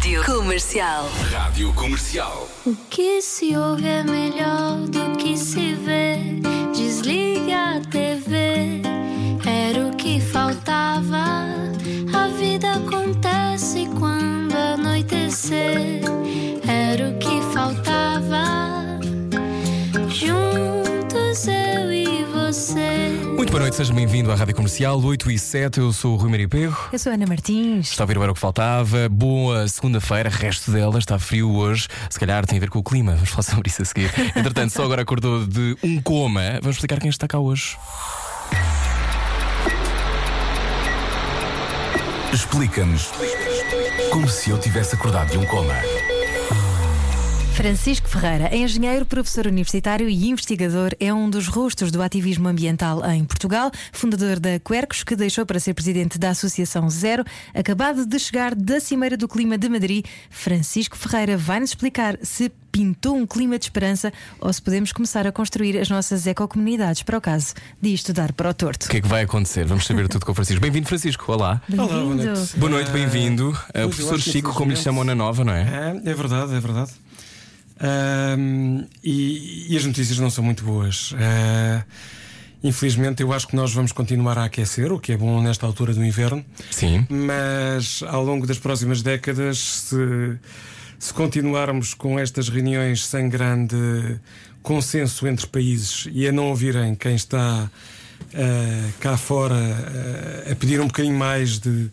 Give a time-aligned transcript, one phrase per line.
[0.00, 1.10] Rádio Comercial.
[1.30, 2.48] Rádio Comercial.
[2.64, 5.99] O que se ouve é melhor do que se vê.
[23.50, 25.80] Boa noite, seja bem-vindo à Rádio Comercial 8 e 7.
[25.80, 26.88] Eu sou o Rui Maria Perro.
[26.92, 27.90] Eu sou a Ana Martins.
[27.90, 29.08] Está a ver o era o que faltava.
[29.08, 30.98] Boa segunda-feira, resto dela.
[31.00, 31.88] Está frio hoje.
[32.08, 33.14] Se calhar tem a ver com o clima.
[33.14, 34.12] Vamos falar sobre isso a seguir.
[34.36, 36.60] Entretanto, só agora acordou de um coma.
[36.62, 37.76] Vamos explicar quem está cá hoje.
[42.32, 43.10] Explica-nos
[44.12, 45.74] como se eu tivesse acordado de um coma.
[47.60, 50.92] Francisco Ferreira é engenheiro, professor universitário e investigador.
[50.98, 55.60] É um dos rostos do ativismo ambiental em Portugal, fundador da Quercos, que deixou para
[55.60, 57.22] ser presidente da Associação Zero.
[57.54, 63.14] Acabado de chegar da Cimeira do Clima de Madrid, Francisco Ferreira vai-nos explicar se pintou
[63.14, 67.20] um clima de esperança ou se podemos começar a construir as nossas ecocomunidades para o
[67.20, 68.86] caso de isto dar para o torto.
[68.86, 69.66] O que é que vai acontecer?
[69.66, 70.62] Vamos saber tudo com o Francisco.
[70.62, 71.30] Bem-vindo, Francisco.
[71.30, 71.60] Olá.
[71.70, 72.56] Olá, boa noite.
[72.56, 73.50] Boa noite, bem-vindo.
[73.50, 76.00] Uh, professor Chico, como lhe chamam na nova, não é?
[76.04, 76.92] É, é verdade, é verdade.
[79.02, 81.14] E, e as notícias não são muito boas.
[81.16, 81.84] Ah,
[82.62, 85.94] infelizmente, eu acho que nós vamos continuar a aquecer, o que é bom nesta altura
[85.94, 87.06] do inverno, Sim.
[87.08, 90.38] mas ao longo das próximas décadas, se,
[90.98, 94.20] se continuarmos com estas reuniões sem grande
[94.62, 97.70] consenso entre países e a não ouvirem quem está
[98.34, 101.90] ah, cá fora ah, a pedir um bocadinho mais de,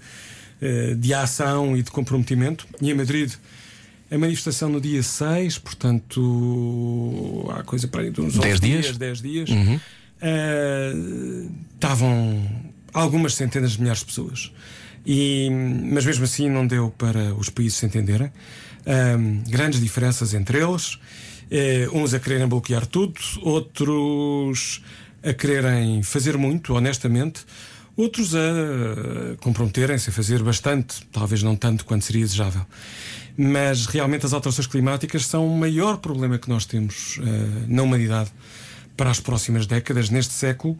[0.97, 3.31] de ação e de comprometimento, e em Madrid.
[4.09, 8.97] A manifestação no dia 6, portanto, há coisa para aí de uns 11 Dez dias?
[8.97, 9.49] 10 dias.
[9.49, 9.75] Uhum.
[9.75, 12.49] Uh, estavam
[12.93, 14.51] algumas centenas de milhares de pessoas.
[15.05, 18.31] E, mas mesmo assim não deu para os países se entenderem.
[18.85, 20.97] Um, grandes diferenças entre eles.
[21.49, 24.81] Eh, uns a quererem bloquear tudo, outros
[25.23, 27.45] a quererem fazer muito, honestamente.
[27.97, 32.61] Outros a comprometerem-se a fazer bastante, talvez não tanto quanto seria desejável.
[33.35, 38.31] Mas realmente as alterações climáticas são o maior problema que nós temos eh, na humanidade
[38.95, 40.77] para as próximas décadas, neste século.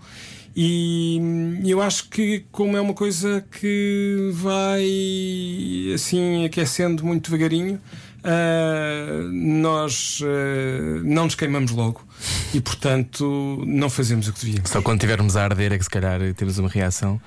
[0.55, 1.19] E
[1.65, 4.85] eu acho que, como é uma coisa que vai
[5.93, 7.79] assim aquecendo muito devagarinho,
[8.27, 12.05] ah, nós ah, não nos queimamos logo
[12.53, 14.69] e, portanto, não fazemos o que devíamos.
[14.69, 17.19] Só quando estivermos a arder é que se calhar temos uma reação.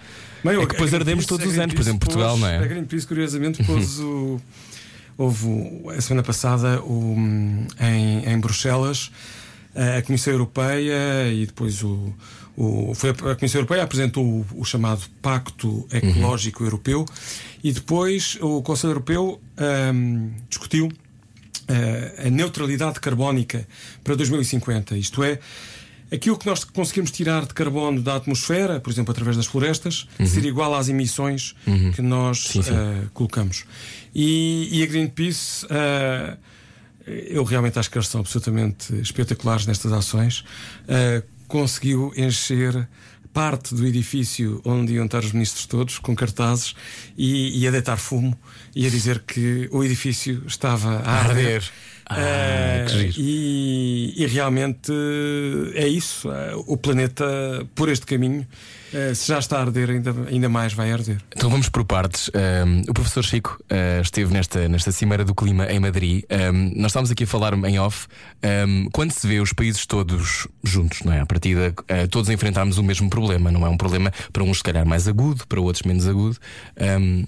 [0.45, 2.59] Bem, É que depois ardemos todos os anos, por exemplo, Portugal, pôs- não é?
[2.59, 4.41] A Greenpeace, curiosamente, pôs o.
[5.19, 7.15] Houve a semana passada o,
[7.79, 9.11] em, em Bruxelas
[9.99, 12.15] a Comissão Europeia e depois o.
[12.57, 17.05] o foi a Comissão Europeia apresentou o, o chamado Pacto Ecológico Europeu
[17.63, 20.89] e depois o Conselho Europeu ahm, discutiu
[21.69, 23.67] ah, a neutralidade carbónica
[24.03, 25.39] para 2050, isto é,
[26.13, 30.45] aquilo que nós conseguimos tirar de carbono da atmosfera, por exemplo, através das florestas, ser
[30.45, 31.55] igual às emissões
[31.95, 32.63] que nós Uhum.
[32.63, 32.71] sim.
[32.75, 33.65] ah, colocamos.
[34.15, 35.67] E, e a Greenpeace.
[35.71, 36.37] ah,
[37.07, 40.45] eu realmente acho que eles são absolutamente espetaculares nestas ações.
[40.89, 42.89] ah, conseguiu encher
[43.33, 46.75] parte do edifício onde iam estar os ministros todos com cartazes
[47.17, 48.37] e, e a deitar fumo
[48.75, 51.63] e a dizer que o edifício estava a arder.
[52.07, 53.15] Ah, que giro.
[53.19, 54.93] e, e realmente
[55.75, 56.29] é isso.
[56.29, 57.25] ah, o planeta,
[57.75, 58.47] por este caminho,
[58.93, 61.19] ah, se já está a arder, ainda, ainda mais vai arder.
[61.35, 62.31] Então vamos por partes.
[62.35, 66.25] Um, o professor Chico uh, esteve nesta, nesta Cimeira do Clima em Madrid.
[66.31, 68.07] Um, nós estávamos aqui a falar em off.
[68.67, 71.21] Um, quando se vê os países todos juntos, não é?
[71.21, 73.51] À partida, uh, todos enfrentarmos o mesmo problema.
[73.51, 76.37] Não é um problema para uns, se calhar, mais agudo, para outros, menos agudo.
[76.81, 77.25] Um,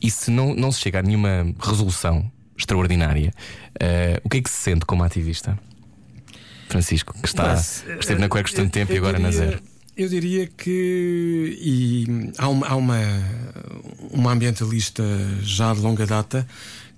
[0.00, 3.32] e se não, não se chega a nenhuma resolução extraordinária,
[3.80, 5.58] uh, o que é que se sente como ativista?
[6.68, 9.50] Francisco, que está, Mas, que esteve na Cuecos tanto tempo e eu agora na diria-
[9.50, 9.62] Zero.
[9.96, 12.98] Eu diria que e há, uma, há uma,
[14.10, 15.02] uma ambientalista
[15.42, 16.46] já de longa data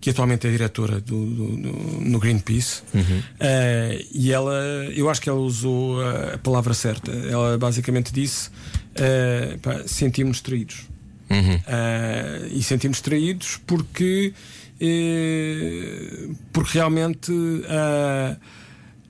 [0.01, 3.23] que atualmente é diretora do, do- do- no Greenpeace Uhum.
[3.41, 4.55] eh, e ela
[4.95, 8.51] eu acho que ela usou a, palavra certa ela basicamente disse
[8.95, 10.87] eh, pá, sentimos traídos
[11.29, 11.57] Uhum.
[11.57, 14.33] Uh, e sentimos traídos porque,
[16.53, 18.37] porque realmente uh,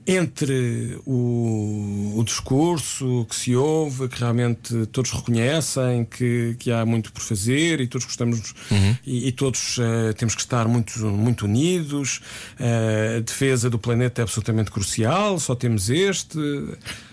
[0.07, 7.11] entre o, o, discurso que se ouve, que realmente todos reconhecem que, que há muito
[7.11, 8.95] por fazer e todos gostamos uhum.
[9.05, 12.21] e, e, todos uh, temos que estar muito, muito unidos.
[12.57, 16.39] Uh, a defesa do planeta é absolutamente crucial, só temos este.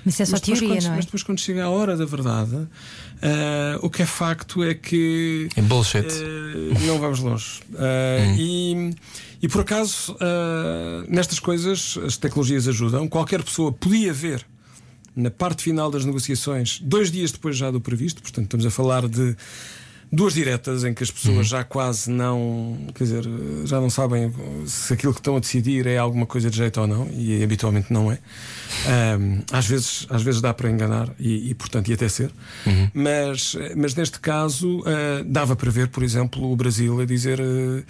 [0.04, 0.96] Mas é só mas teoria, quando, não é?
[0.96, 2.68] Mas depois, quando chega a hora da verdade, uh,
[3.82, 5.48] o que é facto é que.
[5.56, 6.06] Em bullshit.
[6.86, 7.60] não vamos longe.
[7.72, 8.36] Uhum.
[8.38, 8.94] E.
[9.44, 13.06] E por acaso, uh, nestas coisas, as tecnologias ajudam.
[13.06, 14.42] Qualquer pessoa podia ver
[15.14, 19.06] na parte final das negociações, dois dias depois já do previsto, portanto, estamos a falar
[19.06, 19.36] de
[20.10, 21.44] duas diretas em que as pessoas uhum.
[21.44, 23.24] já quase não, quer dizer,
[23.66, 24.32] já não sabem
[24.66, 27.92] se aquilo que estão a decidir é alguma coisa de jeito ou não, e habitualmente
[27.92, 28.18] não é.
[29.18, 32.32] Um, às, vezes, às vezes dá para enganar e, e portanto, ia até ser.
[32.64, 32.90] Uhum.
[32.94, 37.40] Mas, mas neste caso, uh, dava para ver, por exemplo, o Brasil a dizer.
[37.40, 37.84] Uh,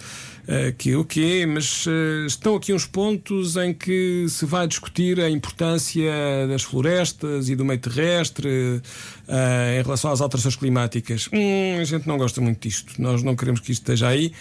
[0.47, 5.19] uh, que o okay, mas uh, estão aqui uns pontos em que se vai discutir
[5.19, 6.11] a importância
[6.47, 8.81] das florestas e do meio terrestre
[9.27, 11.29] uh, em relação às alterações climáticas.
[11.31, 14.31] Hum, a gente não gosta muito disto, nós não queremos que isto esteja aí.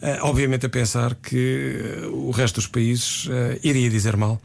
[0.00, 4.40] Uh, obviamente a pensar que uh, o resto dos países uh, iria dizer mal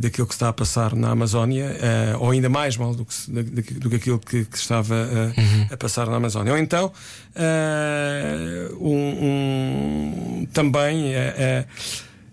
[0.00, 1.76] daquilo que está a passar na Amazónia,
[2.20, 5.66] ou ainda mais mal do que, do, do que aquilo que, que estava uhum.
[5.72, 6.52] a passar na Amazónia.
[6.52, 6.92] Ou então,
[8.80, 11.14] um, um, também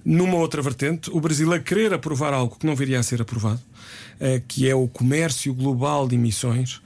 [0.06, 3.62] numa outra vertente, o Brasil a querer aprovar algo que não viria a ser aprovado,
[4.48, 6.80] que é o comércio global de emissões.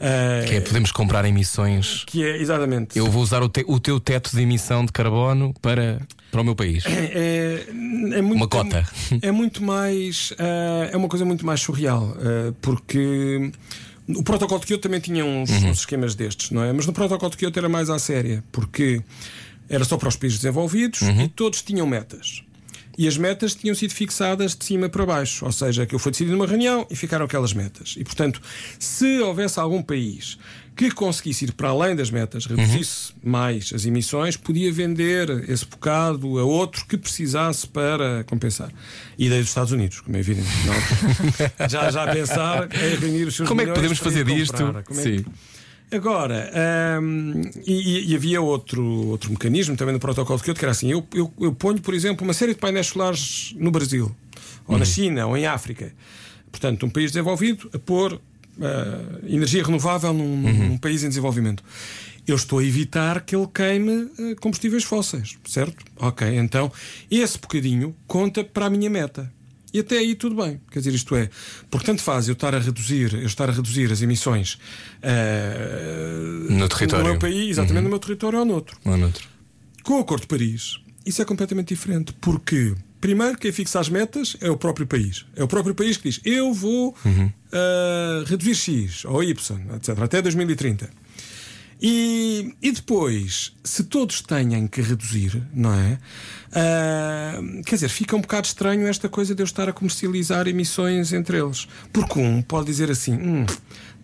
[0.00, 2.04] Uh, que é, podemos comprar emissões.
[2.06, 2.98] Que é, exatamente.
[2.98, 6.00] Eu vou usar o, te, o teu teto de emissão de carbono para,
[6.32, 6.86] para o meu país.
[6.86, 8.88] É, é, é muito, uma cota.
[9.20, 10.30] É, muito mais.
[10.32, 12.16] Uh, é uma coisa muito mais surreal.
[12.16, 13.52] Uh, porque.
[14.08, 15.70] O protocolo de Kyoto também tinha uns, uhum.
[15.70, 16.72] uns, esquemas destes, não é?
[16.72, 19.00] Mas no protocolo de Kyoto era mais à séria, porque
[19.68, 21.22] era só para os países desenvolvidos uhum.
[21.22, 22.42] e todos tinham metas
[23.00, 26.12] e as metas tinham sido fixadas de cima para baixo, ou seja, que eu fui
[26.12, 27.94] decidido numa reunião e ficaram aquelas metas.
[27.96, 28.42] E portanto,
[28.78, 30.36] se houvesse algum país
[30.76, 33.30] que conseguisse ir para além das metas, reduzisse uhum.
[33.30, 38.70] mais as emissões, podia vender esse bocado a outro que precisasse para compensar.
[39.16, 40.50] E daí dos Estados Unidos, como é evidente.
[40.66, 40.74] Não?
[41.70, 44.62] já, já pensar em reunir os seus Como é que podemos fazer disto?
[44.62, 45.24] É Sim.
[45.92, 46.50] Agora,
[47.02, 50.90] um, e, e, havia outro, outro mecanismo também no protocolo de Kyoto, que era assim:
[50.90, 54.14] eu, eu, eu, ponho, por exemplo, uma série de painéis solares no Brasil,
[54.68, 54.90] ou na uhum.
[54.90, 55.92] China, ou em África.
[56.50, 58.20] Portanto, um país desenvolvido a pôr uh,
[59.26, 60.68] energia renovável num, uhum.
[60.68, 61.64] num, país em desenvolvimento.
[62.26, 65.84] Eu estou a evitar que ele queime uh, combustíveis fósseis, certo?
[65.96, 66.70] Ok, então
[67.10, 69.32] esse bocadinho conta para a minha meta.
[69.72, 70.60] E até aí tudo bem.
[70.70, 71.30] Quer dizer, isto é,
[71.70, 74.58] porque tanto faz eu estar a reduzir, eu estar a reduzir as emissões
[75.02, 77.04] uh, no território.
[77.04, 77.84] No meu país, exatamente uhum.
[77.84, 78.76] no meu território ou noutro.
[78.84, 79.28] Ou noutro.
[79.82, 82.12] Com o Acordo de Paris, isso é completamente diferente.
[82.20, 85.24] Porque, primeiro, quem fixa as metas é o próprio país.
[85.36, 87.26] É o próprio país que diz: eu vou uhum.
[87.26, 90.90] uh, reduzir X ou Y, etc., até 2030.
[91.82, 95.98] E, e depois, se todos têm que reduzir, não é?
[96.50, 101.12] Uh, quer dizer, fica um bocado estranho esta coisa de eu estar a comercializar emissões
[101.12, 101.66] entre eles.
[101.90, 103.46] Porque um pode dizer assim: hum,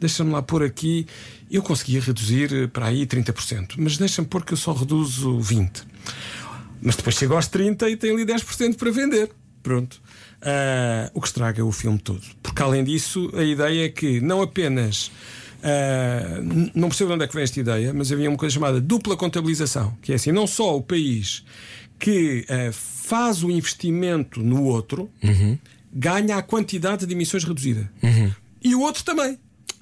[0.00, 1.06] deixa-me lá pôr aqui,
[1.50, 5.82] eu conseguia reduzir para aí 30%, mas deixa-me pôr que eu só reduzo 20%.
[6.80, 9.30] Mas depois chego aos 30% e tem ali 10% para vender.
[9.62, 10.00] Pronto.
[10.40, 12.22] Uh, o que estraga o filme todo.
[12.42, 15.10] Porque além disso, a ideia é que não apenas
[15.56, 18.80] Uh, não percebo de onde é que vem esta ideia, mas havia uma coisa chamada
[18.80, 21.44] dupla contabilização, que é assim: não só o país
[21.98, 25.58] que uh, faz o investimento no outro uhum.
[25.92, 28.30] ganha a quantidade de emissões reduzida, uhum.
[28.62, 29.38] e o outro também.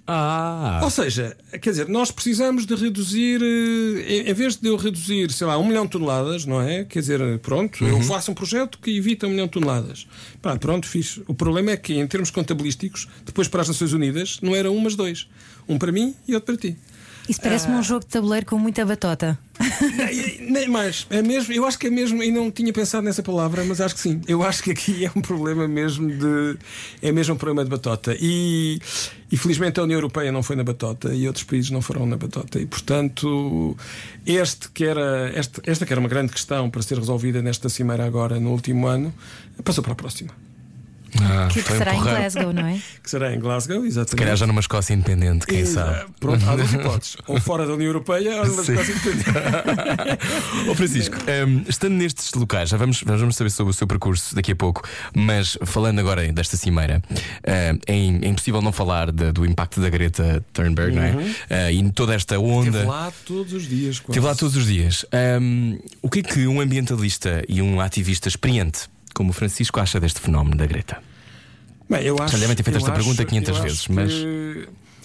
[0.07, 0.81] Ah.
[0.83, 5.47] Ou seja, quer dizer, nós precisamos de reduzir, eh, em vez de eu reduzir, sei
[5.47, 6.85] lá, um milhão de toneladas, não é?
[6.85, 7.89] Quer dizer, pronto, uhum.
[7.89, 10.07] eu faço um projeto que evita um milhão de toneladas.
[10.43, 11.21] Pá, pronto, fiz.
[11.27, 14.79] O problema é que, em termos contabilísticos, depois para as Nações Unidas, não era um,
[14.79, 15.27] mas dois.
[15.69, 16.77] Um para mim e outro para ti.
[17.29, 17.79] Isso parece-me ah.
[17.79, 19.39] um jogo de tabuleiro com muita batota.
[19.97, 21.07] Nem, nem mais.
[21.09, 23.95] É mesmo, eu acho que é mesmo, e não tinha pensado nessa palavra, mas acho
[23.95, 24.21] que sim.
[24.29, 26.59] Eu acho que aqui é um problema mesmo de.
[27.01, 28.15] É mesmo um problema de batota.
[28.21, 28.79] E,
[29.33, 32.17] e felizmente a União Europeia não foi na batota e outros países não foram na
[32.17, 32.61] batota.
[32.61, 33.75] E portanto,
[34.27, 38.05] este que era, este, esta que era uma grande questão para ser resolvida nesta cimeira
[38.05, 39.15] agora, no último ano,
[39.65, 40.31] passou para a próxima.
[41.23, 42.15] Ah, que, que será empurrar.
[42.15, 42.81] em Glasgow, não é?
[43.05, 44.11] Que será em Glasgow, exatamente.
[44.11, 46.07] Se calhar já numa Escócia independente, quem sabe.
[46.19, 47.17] Pronto, há duas hipóteses.
[47.27, 49.31] ou fora da União Europeia ou numa Escócia independente.
[50.71, 54.53] oh, Francisco, um, estando nestes locais, já vamos, vamos saber sobre o seu percurso daqui
[54.53, 54.83] a pouco,
[55.15, 59.89] mas falando agora desta cimeira, uh, é, é, impossível não falar de, do impacto da
[59.89, 61.03] Greta Thunberg, uhum.
[61.03, 61.69] não é?
[61.69, 62.69] Uh, e toda esta onda.
[62.69, 63.97] Estive lá todos os dias.
[63.97, 65.05] Estive lá todos os dias.
[65.41, 69.99] Um, o que é que um ambientalista e um ativista experiente como o Francisco acha
[70.01, 70.99] deste fenómeno da Greta?
[71.89, 73.93] Bem, eu acho, Já devem ter feito esta acho- pergunta 500 eu acho vezes, que-
[73.93, 74.13] mas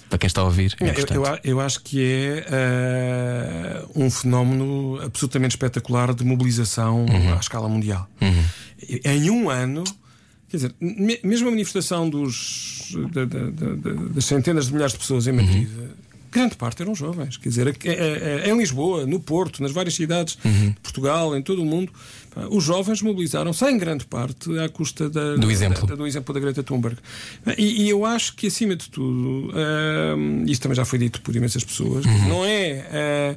[0.08, 4.10] para quem está a ouvir, é Eu, eu a- eu acho que é eh, um
[4.10, 7.34] fenómeno absolutamente espetacular de mobilização Uhum.
[7.34, 8.08] à escala mundial.
[9.04, 9.84] Em um ano,
[10.48, 14.92] quer dizer, me- mesmo a manifestação dos, da- da- da- da- das centenas de milhares
[14.94, 15.68] de pessoas em Madrid.
[15.68, 15.88] Uhum.
[16.32, 19.94] Grande parte eram jovens, quer dizer, aqui- eh, eh, em Lisboa, no Porto, nas várias
[19.94, 20.70] cidades Uhum.
[20.70, 21.92] de Portugal, em todo o mundo,
[22.50, 25.86] os jovens mobilizaram-se em grande parte à custa da, Do exemplo.
[25.86, 26.96] da- do exemplo da Greta Thunberg.
[27.58, 29.50] E, e eu acho que, acima de tudo,
[30.46, 32.86] isto também já foi dito por imensas pessoas, não é.
[32.92, 33.36] ah,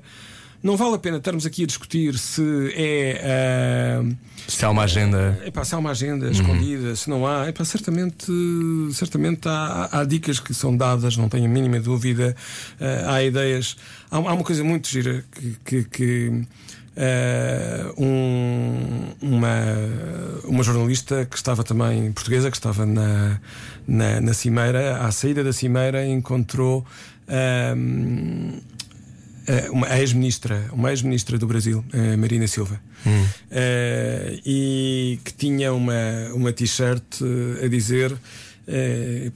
[0.61, 2.41] não vale a pena estarmos aqui a discutir se
[2.73, 3.21] é.
[4.01, 4.15] ah,
[4.47, 5.41] Se há uma agenda.
[5.45, 8.27] Epá, se há uma agenda escondida, se não há, epá, certamente,
[8.93, 12.33] certamente há, há dicas que são dadas, não tenho a mínima dúvida.
[12.79, 13.75] Ah, há ideias.
[14.09, 15.55] Há, há uma coisa muito gira que.
[15.65, 16.41] que- que,
[16.97, 19.55] ah, um- uma,
[20.45, 23.39] uma jornalista que estava também portuguesa, que estava na,
[23.87, 26.85] na, na Cimeira, à saída da Cimeira, encontrou
[27.27, 27.73] ah,
[29.47, 32.79] eh, uma ex-ministra, uma ex-ministra do Brasil, eh, Marina Silva,
[33.51, 35.93] Eh, e que tinha uma,
[36.33, 37.03] uma t-shirt
[37.63, 38.15] a dizer.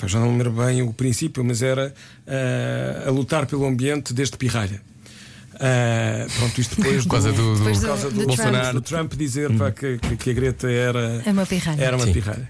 [0.07, 1.93] já não me lembro bem o princípio, mas era
[3.05, 4.81] a lutar pelo ambiente desde pirralha.
[5.59, 8.27] Eh, pronto, isto depois Por causa do, do- do- causa do do, Trump.
[8.27, 11.81] Bolsonaro, do Trump dizer pá, que, que- que a Greta era, É uma pirralha.
[11.83, 12.13] era uma Sim.
[12.13, 12.49] pirralha.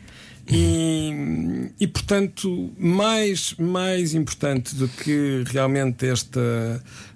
[0.49, 6.39] E, e portanto, mais, mais importante do que realmente esta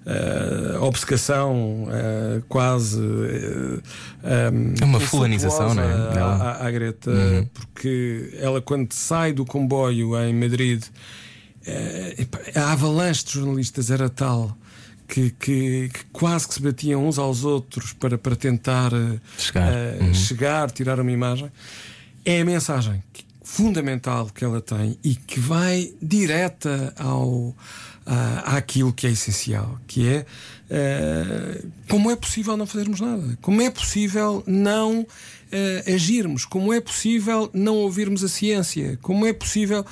[0.04, 6.18] eh, obcecação eh, quase eh, um, É uma fulanização, não é?
[6.20, 7.10] À, à Greta,
[7.54, 10.82] porque ela, quando sai do comboio em Madrid,
[12.18, 14.56] epá, a avalanche de jornalistas era tal.
[15.12, 19.70] Que, que- que quase que se batiam uns aos outros para, para tentar eh, Chegar.
[19.72, 20.14] eh, Uhum.
[20.14, 21.52] chegar, tirar uma imagem,
[22.24, 27.54] é a mensagem que- fundamental que ela tem e que vai direta ao,
[28.06, 30.24] à, àquilo que é essencial, que é
[30.70, 35.06] eh, como é possível não fazermos nada, como é possível não
[35.50, 39.84] eh, agirmos, como é possível não ouvirmos a ciência, como é possível.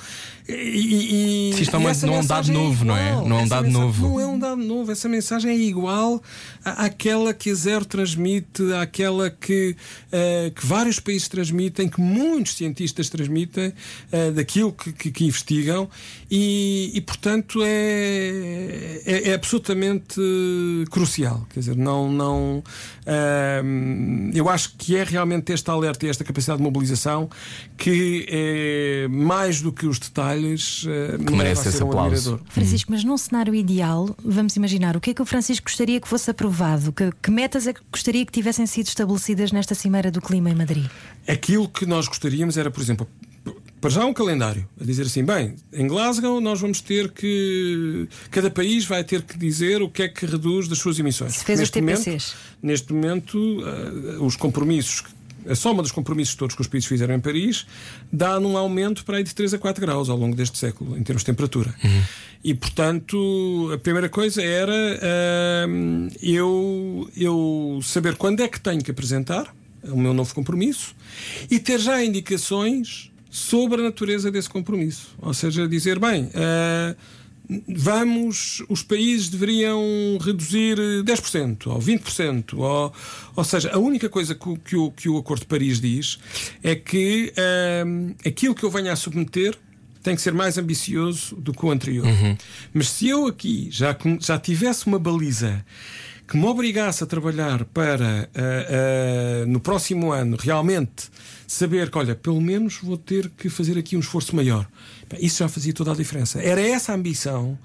[0.51, 2.85] E, e- e- Sim, isto não é e um- essa não é um dado novo,
[2.85, 3.11] não é?
[3.11, 4.07] Não é um Essa dado novo.
[4.09, 6.21] Não é um dado novo, essa mensagem é igual
[6.63, 9.75] à- àquela que a Zero transmite, àquela que,
[10.11, 13.73] eh, que vários países transmitem, que muitos cientistas transmitem,
[14.11, 15.89] eh, daquilo que, que- que investigam,
[16.29, 20.19] e, e, portanto é, é, é absolutamente
[20.89, 21.45] crucial.
[21.53, 22.11] Quer dizer, não.
[22.11, 22.63] não
[23.05, 27.29] ahm, eu acho que é realmente este alerta e esta capacidade de mobilização
[27.77, 32.15] que é mais do que os detalhes eh, me leva merece esse um aplauso.
[32.33, 32.39] admirador.
[32.49, 36.07] Francisco, mas num cenário ideal, vamos imaginar o que é que o Francisco gostaria que
[36.07, 36.91] fosse aprovado?
[36.91, 40.55] Que, que metas é que gostaria que tivessem sido estabelecidas nesta Cimeira do Clima em
[40.55, 40.85] Madrid?
[41.27, 43.07] Aquilo que nós gostaríamos era, por exemplo,
[43.79, 48.07] para já um calendário, a dizer assim, bem, em Glasgow nós vamos ter que.
[48.29, 51.33] Cada país vai ter que dizer o que é que reduz das suas emissões.
[51.37, 52.35] Se fez os Neste momento- TPCs.
[52.61, 55.03] Neste momento, eh, os compromissos,
[55.47, 57.65] a soma dos compromissos todos que os países fizeram em Paris,
[58.11, 61.03] dá num aumento para aí de 3 a 4 graus ao longo deste século, em
[61.03, 61.73] termos de temperatura.
[62.43, 64.73] E, portanto, a primeira coisa era
[65.65, 70.95] ahm, eu, eu saber quando é que tenho que apresentar o meu novo compromisso
[71.49, 75.15] e ter já indicações sobre a natureza desse compromisso.
[75.19, 76.29] Ou seja, dizer, bem.
[76.35, 76.95] ah,
[77.67, 79.81] vamos, os países deveriam
[80.21, 82.53] reduzir eh, 10% ou 20%.
[82.57, 82.93] Ou,
[83.35, 86.19] ou seja, a única coisa que, o- que o, que o Acordo de Paris diz
[86.63, 89.55] é que ahm, aquilo que eu venha a submeter
[90.03, 92.07] tem que ser mais ambicioso do que o anterior.
[92.73, 95.63] Mas se eu aqui já, já tivesse uma baliza
[96.27, 98.39] que me obrigasse a trabalhar para ah,
[99.43, 101.09] ah, no próximo ano realmente
[101.51, 104.65] saber que, olha, pelo menos vou ter que fazer aqui um esforço maior.
[105.19, 106.39] Isso já fazia toda a diferença.
[106.41, 107.57] Era essa a ambição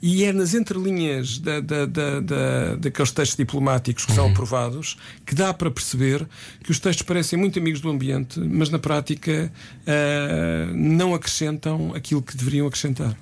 [0.00, 5.34] e é nas entrelinhas da, da, da, da- daqueles textos diplomáticos que são aprovados que
[5.34, 6.26] dá para perceber
[6.64, 9.52] que os textos parecem muito amigos do ambiente, mas na prática
[9.86, 13.14] ah, não acrescentam aquilo que deveriam acrescentar.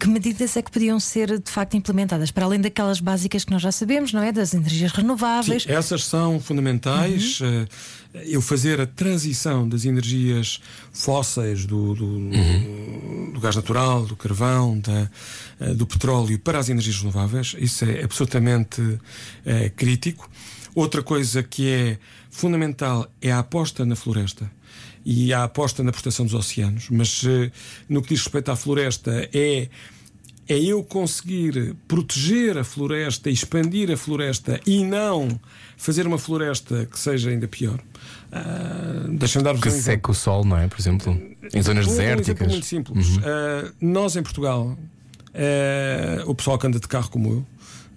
[0.00, 2.30] Que medidas é que podiam ser de facto implementadas?
[2.30, 4.32] Para além daquelas básicas que nós já sabemos, não é?
[4.32, 5.64] Das energias renováveis.
[5.64, 7.38] Sim, essas são fundamentais.
[7.42, 7.66] Eh,
[8.14, 10.60] Eu fazer a transição das energias
[10.92, 12.30] fósseis, do, do,
[13.32, 15.10] do gás natural, do carvão, da,
[15.58, 18.98] eh, do petróleo para as energias renováveis, isso é absolutamente
[19.46, 20.28] eh, crítico.
[20.74, 21.98] Outra coisa que é
[22.30, 24.50] fundamental é a aposta na floresta
[25.04, 26.88] e a aposta na proteção dos oceanos.
[26.90, 27.50] Mas eh,
[27.88, 29.68] no que diz respeito à floresta, é
[30.48, 35.28] é eu conseguir proteger a floresta, expandir a floresta e não
[35.76, 37.78] fazer uma floresta que seja ainda pior.
[38.32, 40.66] Uh, Deixa-me dar-vos Que um seca o sol, não é?
[40.66, 41.20] Por exemplo,
[41.52, 42.48] em zonas Um desérticas.
[42.48, 43.16] muito simples.
[43.18, 44.76] Uh, nós em Portugal,
[45.34, 47.46] uh, o pessoal que anda de carro como eu.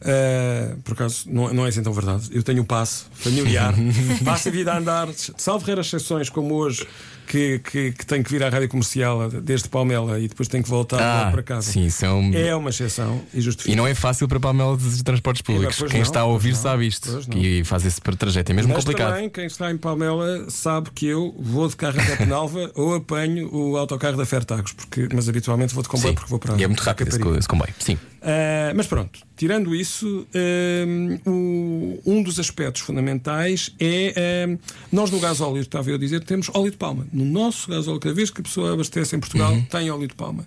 [0.02, 2.30] Uh, por acaso, não, não é assim tão verdade.
[2.32, 3.74] Eu tenho um passe familiar,
[4.24, 6.88] passo a vida a andar, salvo raras exceções como hoje,
[7.28, 10.70] que, que, que tenho que vir à rádio comercial desde Palmela e depois tenho que
[10.70, 11.72] voltar Ah, para casa.
[11.72, 12.32] sim, são.
[12.34, 13.74] É uma exceção e justifica.
[13.74, 15.78] E não é fácil para Palmela de transportes públicos.
[15.78, 17.10] Quem não, está a ouvir não, sabe isto.
[17.36, 18.52] E faz esse trajeto.
[18.52, 19.14] É mesmo Mas complicado.
[19.14, 23.50] também, quem está em Palmela sabe que eu vou de carro até Penalva ou apanho
[23.54, 26.16] o autocarro da Fertagos, porque, mas habitualmente vou de comboio Sim.
[26.16, 27.74] porque vou para E é muito rápido esse, esse comboio.
[27.80, 27.98] Sim.
[28.27, 34.58] Ah, mas pronto, tirando isso, ah, o- um dos aspectos fundamentais é ah,
[34.91, 37.05] nós no gás óleo, estava eu a dizer, temos óleo de palma.
[37.13, 39.62] No nosso gás óleo, cada vez que a pessoa abastece em Portugal, Uhum.
[39.65, 40.44] tem óleo de palma.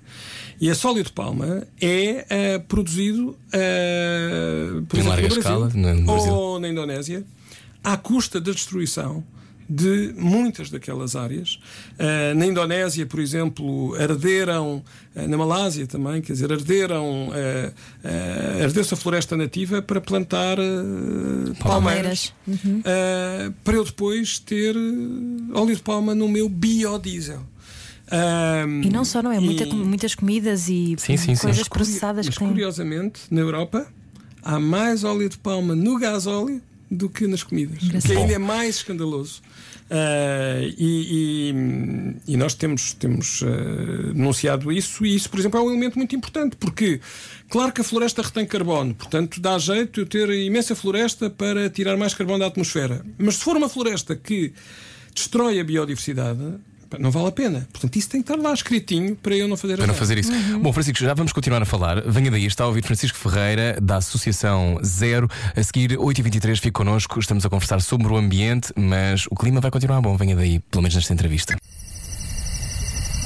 [0.60, 3.36] E esse óleo de palma é produzido
[4.88, 6.32] por Em exemplo, larga no Brasil, escala, no- no Brasil.
[6.32, 7.24] ou na Indonésia,
[7.84, 9.22] à custa da destruição
[9.68, 11.58] de muitas daquelas áreas.
[11.98, 14.82] Ah, na Indonésia, por exemplo, arderam,
[15.14, 20.56] ah, na Malásia também, quer dizer, arderam, ah, ardeu-se a floresta nativa para plantar
[21.58, 22.82] palmeiras, Palmeiras.
[22.84, 24.74] ah, para eu depois ter
[25.54, 27.42] óleo de palma no meu biodiesel.
[28.10, 29.38] Ah, E não só, não é?
[29.38, 31.42] Muita e- com- muitas comidas e Sim, sim, sim.
[31.42, 32.48] coisas Mas processadas mas que têm.
[32.48, 33.86] curiosamente, na Europa,
[34.42, 37.82] há mais óleo de palma no gasóleo do que nas comidas.
[37.82, 38.12] Engraçado.
[38.12, 39.42] Que ainda é mais escandaloso.
[39.90, 41.50] Ah, e,
[42.26, 45.96] e- e nós temos, temos ah, denunciado isso, e isso, por exemplo, é um elemento
[45.96, 47.00] muito importante, porque,
[47.48, 51.96] claro que a floresta retém carbono, portanto, dá jeito eu ter imensa floresta para tirar
[51.96, 53.04] mais carbono da atmosfera.
[53.16, 54.52] Mas se for uma floresta que
[55.14, 56.40] destrói a biodiversidade,
[56.98, 57.68] não vale a pena.
[57.72, 60.32] Portanto, isso tem que estar lá escritinho para eu não fazer Para não fazer isso.
[60.60, 62.00] Bom, Francisco, já vamos continuar a falar.
[62.08, 65.28] Venha daí, está a ouvir Francisco Ferreira, da Associação Zero.
[65.54, 67.18] A seguir, 8h23, fique connosco.
[67.18, 70.16] Estamos a conversar sobre o ambiente, mas o clima vai continuar bom.
[70.16, 71.56] Venha daí, pelo menos nesta entrevista.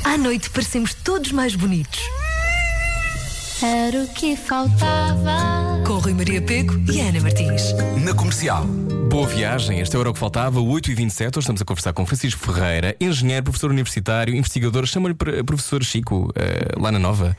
[0.04, 2.00] À noite parecemos todos mais bonitos.
[3.62, 5.83] Era o que faltava.
[5.87, 7.73] Com Rui Maria Peco e Ana Martins.
[8.04, 8.64] Na comercial.
[9.09, 11.28] Boa viagem, este era o que faltava, 8h27.
[11.37, 14.87] Hoje estamos a conversar com Francisco Ferreira, engenheiro, professor universitário, investigador.
[14.87, 17.37] Chama-lhe para- professor Chico, eh, lá na Nova.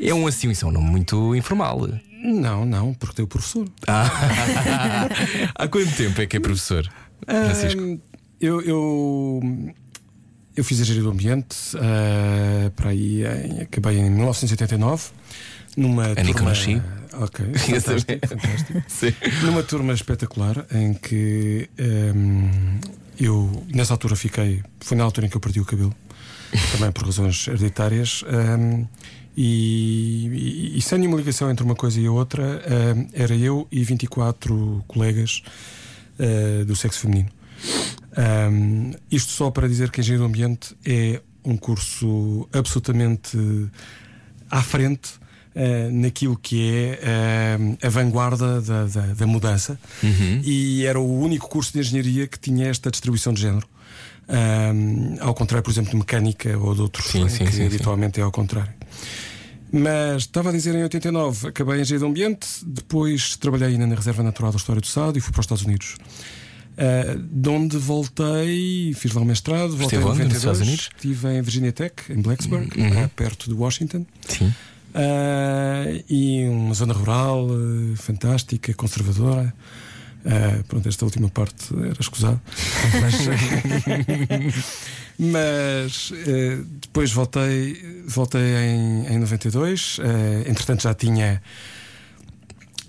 [0.00, 1.88] É um assim, isso é um nome muito informal.
[2.22, 3.68] Não, não, porque tem o professor.
[5.54, 6.88] Há quanto tempo é que é professor?
[7.26, 7.80] Francisco.
[7.80, 7.98] Ahm,
[8.40, 9.40] eu, eu,
[10.58, 15.10] eu fiz engenharia do ambiente ah, para aí em, acabei em 1989
[15.76, 16.48] numa eu turma.
[16.48, 16.82] nasci.
[17.12, 18.82] Ok, fantástico, fantástico.
[18.88, 19.14] Sim.
[19.44, 22.80] Numa turma espetacular em que ahm,
[23.18, 24.62] eu nessa altura fiquei.
[24.80, 25.94] Foi na altura em que eu perdi o cabelo,
[26.72, 28.24] também por razões hereditárias.
[28.28, 28.84] ahm,
[29.36, 33.68] e, e, e sem nenhuma ligação entre uma coisa e a outra, ahm, era eu
[33.70, 35.42] e 24 colegas
[36.18, 37.28] ah, do sexo feminino.
[38.18, 43.38] Ahm, isto só para dizer que Engenharia do Ambiente é um curso absolutamente
[44.50, 45.12] à frente
[45.54, 49.78] ah, naquilo que é ah, a vanguarda da, da, da mudança
[50.42, 53.68] e era o único curso de engenharia que tinha esta distribuição de género.
[54.28, 58.18] Ahm, ao contrário, por exemplo, de mecânica ou de outros Sim, sim, que sim, habitualmente
[58.18, 58.72] é ao contrário.
[59.70, 63.94] Mas estava a dizer em 89, acabei em engenharia do ambiente, depois trabalhei ainda na
[63.94, 65.96] Reserva Natural da História do Estado e fui para os Estados Unidos.
[66.78, 70.90] Uh, de onde voltei, fiz lá o mestrado, voltei em onde, nos 92, Estados Unidos?
[70.94, 73.04] estive em Virginia Tech, em Blacksburg, Uhum.
[73.04, 74.06] uh, perto de Washington.
[74.28, 74.54] Sim.
[74.94, 79.52] Uh, e uma zona rural uh, fantástica, conservadora.
[80.24, 82.40] Uh, pronto, esta última parte era escusado.
[85.18, 86.12] Mas,
[86.80, 89.98] depois voltei, voltei em, em 92.
[89.98, 90.02] Uh,
[90.48, 91.42] entretanto, já tinha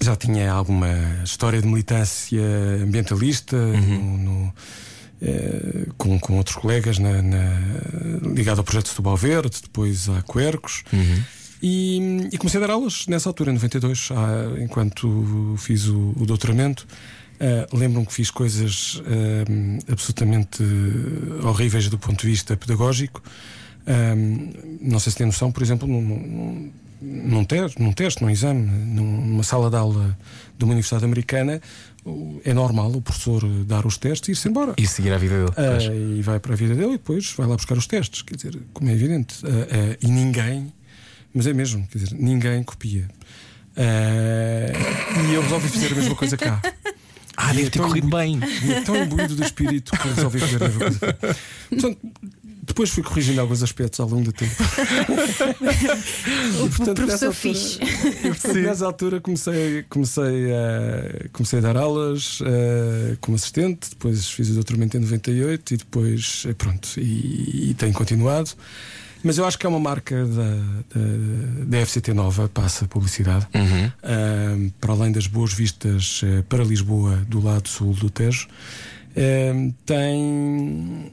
[0.02, 0.88] já tinha alguma
[1.24, 2.42] história de militância
[2.84, 4.54] ambientalista no- no,
[5.22, 7.60] eh, com, com outros colegas na, na,
[8.34, 10.84] ligado ao projeto Setúbal Verde, depois à Quercos.
[11.62, 16.26] E, e comecei a dar aulas nessa altura, em 92, ah, enquanto fiz o, o
[16.26, 16.88] doutoramento.
[17.38, 20.64] Ah, Lembro-me que fiz coisas ah, absolutamente
[21.44, 23.22] horríveis do ponto de vista pedagógico.
[23.88, 24.13] Ah,
[24.82, 28.62] não sei se tem noção, por exemplo, num, num, num, teste, num teste, num exame,
[28.65, 30.18] num- numa sala de aula
[30.58, 31.62] de uma universidade americana,
[32.44, 34.74] é normal o professor dar os testes e ir-se embora.
[34.78, 35.52] E seguir a vida dele.
[35.56, 35.84] Pois.
[36.18, 38.22] e vai para a vida dele e depois vai lá buscar os testes.
[38.22, 39.36] Quer dizer, como é evidente.
[39.46, 40.72] Ah, ah, e ninguém,
[41.34, 43.08] mas é mesmo, quer dizer, ninguém copia.
[45.30, 46.62] E eu resolvi fazer a mesma coisa cá.
[47.38, 48.38] Ah, E deve é ter corrido bem.
[48.63, 51.18] e é tão imbuído do espírito que resolvi fazer a mesma coisa.
[51.70, 51.98] Portanto,
[52.69, 54.55] depois fui corrigindo alguns aspectos ao longo do tempo.
[56.62, 57.79] O professor altura, fixe.
[57.82, 64.29] e, portanto, nessa altura comecei, comecei, a, comecei a dar aulas eh, como assistente, depois
[64.29, 68.51] fiz o doutoramento em 98 e depois, eh, pronto, e, e tenho continuado.
[69.23, 70.55] Mas eu acho que é uma marca da,
[70.95, 77.17] da, da FCT Nova, passa publicidade, eh, para além das boas vistas eh, para Lisboa
[77.27, 78.47] do lado sul do Tejo.
[79.15, 81.12] eh, tem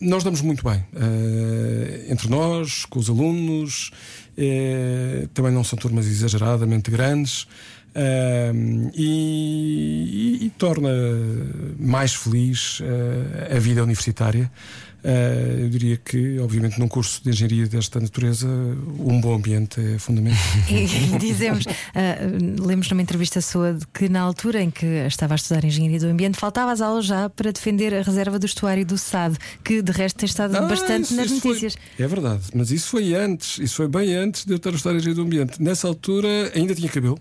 [0.00, 3.90] nós damos muito bem eh, entre nós, com os alunos,
[4.36, 7.46] eh, também não são turmas exageradamente grandes.
[7.96, 8.52] eh,
[8.94, 10.90] e, e- e torna
[11.78, 12.80] mais feliz
[13.54, 14.50] a vida universitária.
[15.06, 19.98] Eh, eu diria que, obviamente, num curso de engenharia desta natureza, um bom ambiente é
[19.98, 20.40] fundamental.
[20.70, 21.64] E dizemos,
[21.94, 22.16] ah,
[22.66, 26.06] lemos numa entrevista sua de que na altura em que estava a estudar Engenharia do
[26.06, 29.92] Ambiente, faltava às aulas já para defender a reserva do estuário do SAD, que de
[29.92, 31.76] resto tem estado Ah, bastante isso- nas isso foi- notícias.
[31.98, 34.94] É verdade, mas isso foi antes, isso foi bem antes de eu estar a estudar
[34.96, 35.62] engenharia do ambiente.
[35.62, 37.18] Nessa altura ainda tinha cabelo.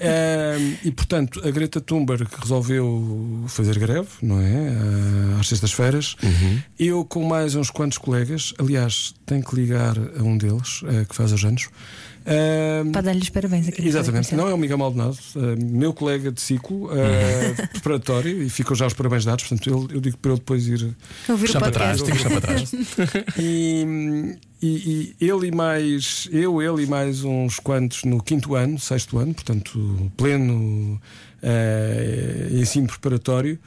[0.00, 4.70] Ehm, e portanto a Greta Thunberg resolveu fazer greve, não é?
[5.36, 6.16] Ah, às sextas-feiras.
[6.78, 11.14] Eu, com mais uns quantos colegas, aliás, tenho que ligar a um deles, eh, que
[11.14, 11.68] faz os anos.
[12.26, 13.86] Ehm, Para dar-lhes parabéns aqui.
[13.86, 18.74] Exatamente, não é o Miguel Maldonado, eh, meu colega de ciclo eh, preparatório, e ficam
[18.76, 19.44] já os parabéns dados.
[19.46, 20.94] Portanto, eu, eu digo para ele depois ir
[21.28, 22.72] Ouvir o Puxar para trás, tem que puxar para trás.
[23.38, 28.78] e, e- e ele e mais eu, ele e mais uns quantos no quinto ano,
[28.78, 31.00] sexto ano, portanto, pleno
[31.42, 33.58] eh, ensino preparatório.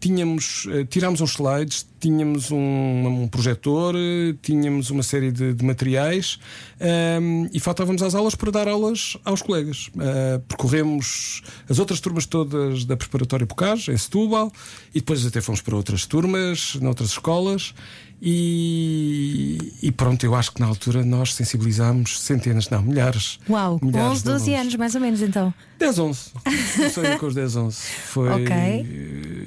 [0.00, 5.64] Tínhamos, eh, tirámos uns slides, tínhamos um, um projetor, eh, tínhamos uma série de, de
[5.64, 6.38] materiais
[6.80, 9.90] ahm, e faltávamos às aulas para dar aulas aos colegas.
[9.98, 14.52] Ah, percorremos as outras turmas todas da preparatória Pocage, em Setúbal,
[14.94, 17.74] e depois até fomos para outras turmas, noutras escolas.
[18.20, 23.38] E, e pronto, eu acho que na altura nós sensibilizámos centenas, não, milhares.
[23.48, 24.60] Uau, milhares 11, de 12 alunos.
[24.60, 25.54] anos mais ou menos então.
[25.78, 26.20] 10, 11.
[26.76, 27.76] Comecei com os 10, 11.
[28.06, 28.28] Foi.
[28.28, 29.46] Ok.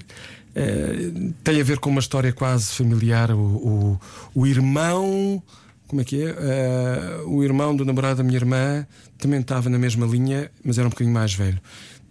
[0.56, 1.12] Eh,
[1.44, 3.32] tem a ver com uma história quase familiar.
[3.32, 4.00] O, o,
[4.36, 5.42] o irmão.
[5.88, 6.36] Como é que é?
[6.38, 8.86] Eh, o irmão do namorado da minha irmã
[9.18, 11.60] também estava na mesma linha, mas era um bocadinho mais velho.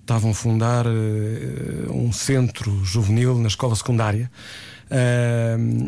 [0.00, 4.30] Estavam a fundar eh, um centro juvenil na escola secundária.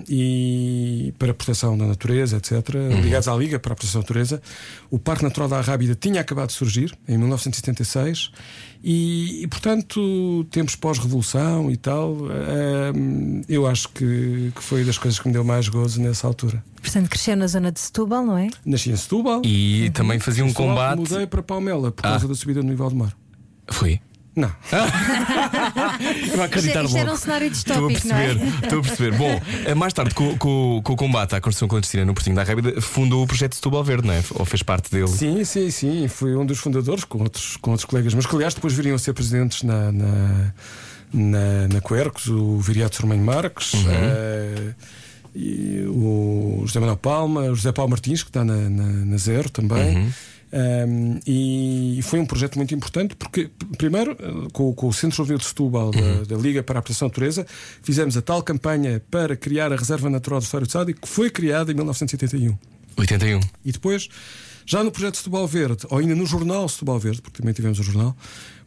[0.09, 2.53] e para a proteção da natureza, etc.,
[3.03, 4.41] ligados à Liga para a proteção da natureza.
[4.91, 8.31] O Parque Natural da Arrábida tinha acabado de surgir em 1976
[8.85, 12.93] e, e, portanto, tempos pós-revolução e tal, eh,
[13.49, 16.63] eu acho que, que foi das coisas que me deu mais gozo nessa altura.
[16.81, 18.49] Portanto, cresceu na zona de Setúbal, não é?
[18.67, 19.43] Nasci em Setúbal.
[19.45, 20.99] E também fazia um Setúbal, combate.
[20.99, 22.11] Mudei para Palmela por Ah.
[22.11, 23.17] causa da subida do nível do mar.
[23.69, 24.01] Foi.
[24.35, 24.49] Não.
[26.37, 27.13] Não acreditar Isto era logo.
[27.13, 28.27] um cenário Estou a distópico, não é?
[28.35, 29.17] perceber, estou a perceber.
[29.19, 32.43] Bom, eh, mais tarde, com, com- com o combate à construção clandestina no Portinho da
[32.43, 34.23] Rábida, fundou o projeto Setúbal Verde, não é?
[34.35, 35.09] Ou fez parte dele?
[35.09, 36.09] Sim, sim, sim.
[36.09, 38.99] Fui um dos fundadores com outros, com outros colegas, mas que aliás depois viriam a
[38.99, 40.53] ser presidentes na, na,
[41.13, 43.73] na, na Quercos, o Viriato Sormenho Marques.
[43.87, 44.73] eh,
[45.35, 49.49] e o José Manuel Palma, o José Paulo Martins, que está na, na, na Zero
[49.51, 50.13] também.
[50.53, 55.39] Um, e foi um projeto muito importante porque, primeiro, eh, com, com o Centro Juvenil
[55.39, 57.47] de Setúbal da, da Liga para a Proteção da Natureza,
[57.83, 61.31] fizemos a tal campanha para criar a Reserva Natural do Estado do Sádio, que foi
[61.31, 62.57] criada em 1981.
[62.99, 63.41] 81.
[63.65, 64.11] E depois,
[64.67, 67.83] já no projeto Setúbal Verde, ou ainda no jornal Setúbal Verde, porque também tivemos o
[67.83, 68.17] jornal,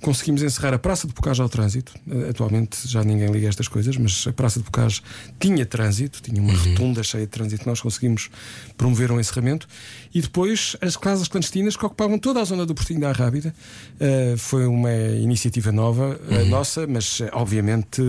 [0.01, 1.93] conseguimos encerrar a Praça de Bocage ao trânsito.
[2.09, 5.01] Eh, Atualmente já ninguém liga estas coisas, mas a Praça de Bocage
[5.39, 7.67] tinha trânsito, tinha uma rotunda cheia de trânsito.
[7.67, 8.29] Nós conseguimos
[8.77, 9.67] promover um encerramento.
[10.13, 13.55] E depois as casas clandestinas que ocupavam toda a zona do Portinho da Rábida.
[13.99, 18.01] Eh, foi uma iniciativa nova, eh, nossa, mas obviamente.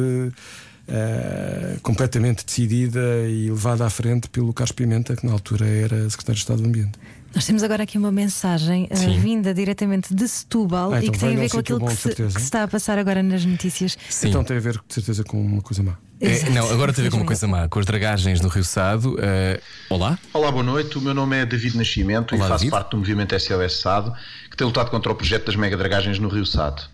[0.88, 6.35] eh, completamente decidida e levada à frente pelo Carlos Pimenta, que na altura era secretário
[6.37, 6.96] de Estado do Ambiente.
[7.37, 11.18] Nós temos agora aqui uma mensagem uh, vinda diretamente de Setúbal Ah, e então que
[11.18, 13.44] tem a ver com aquilo bom, que se, que se está a passar agora nas
[13.44, 13.94] notícias.
[14.09, 14.29] Sim.
[14.31, 15.99] Então tem a ver, de certeza, com uma coisa má.
[16.18, 18.64] É, não, agora tem a ver com uma coisa má, com as dragagens no Rio
[18.64, 19.18] Sado.
[19.20, 20.18] eh, olá?
[20.33, 20.96] Olá, boa noite.
[20.96, 22.70] O meu nome é David Nascimento Olá, e faço David.
[22.70, 24.14] parte do movimento SOS Sado,
[24.51, 26.85] que tem lutado contra o projeto das megadragagens no Rio Sado.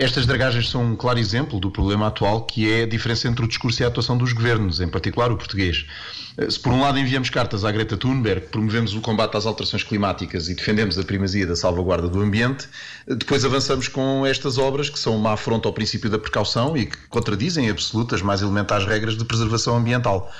[0.00, 3.48] Estas dragagens são um claro exemplo do problema atual, que é a diferença entre o
[3.48, 5.86] discurso e a atuação dos governos, em particular o português.
[6.36, 9.82] Eh, Se por um lado enviamos cartas à Greta Thunberg, promovemos o combate às alterações
[9.82, 12.68] climáticas e defendemos a primazia da salvaguarda do ambiente,
[13.08, 16.86] eh, depois avançamos com estas obras que são uma afronta ao princípio da precaução e
[16.86, 20.32] que contradizem em absoluto as mais elementares regras de preservação ambiental.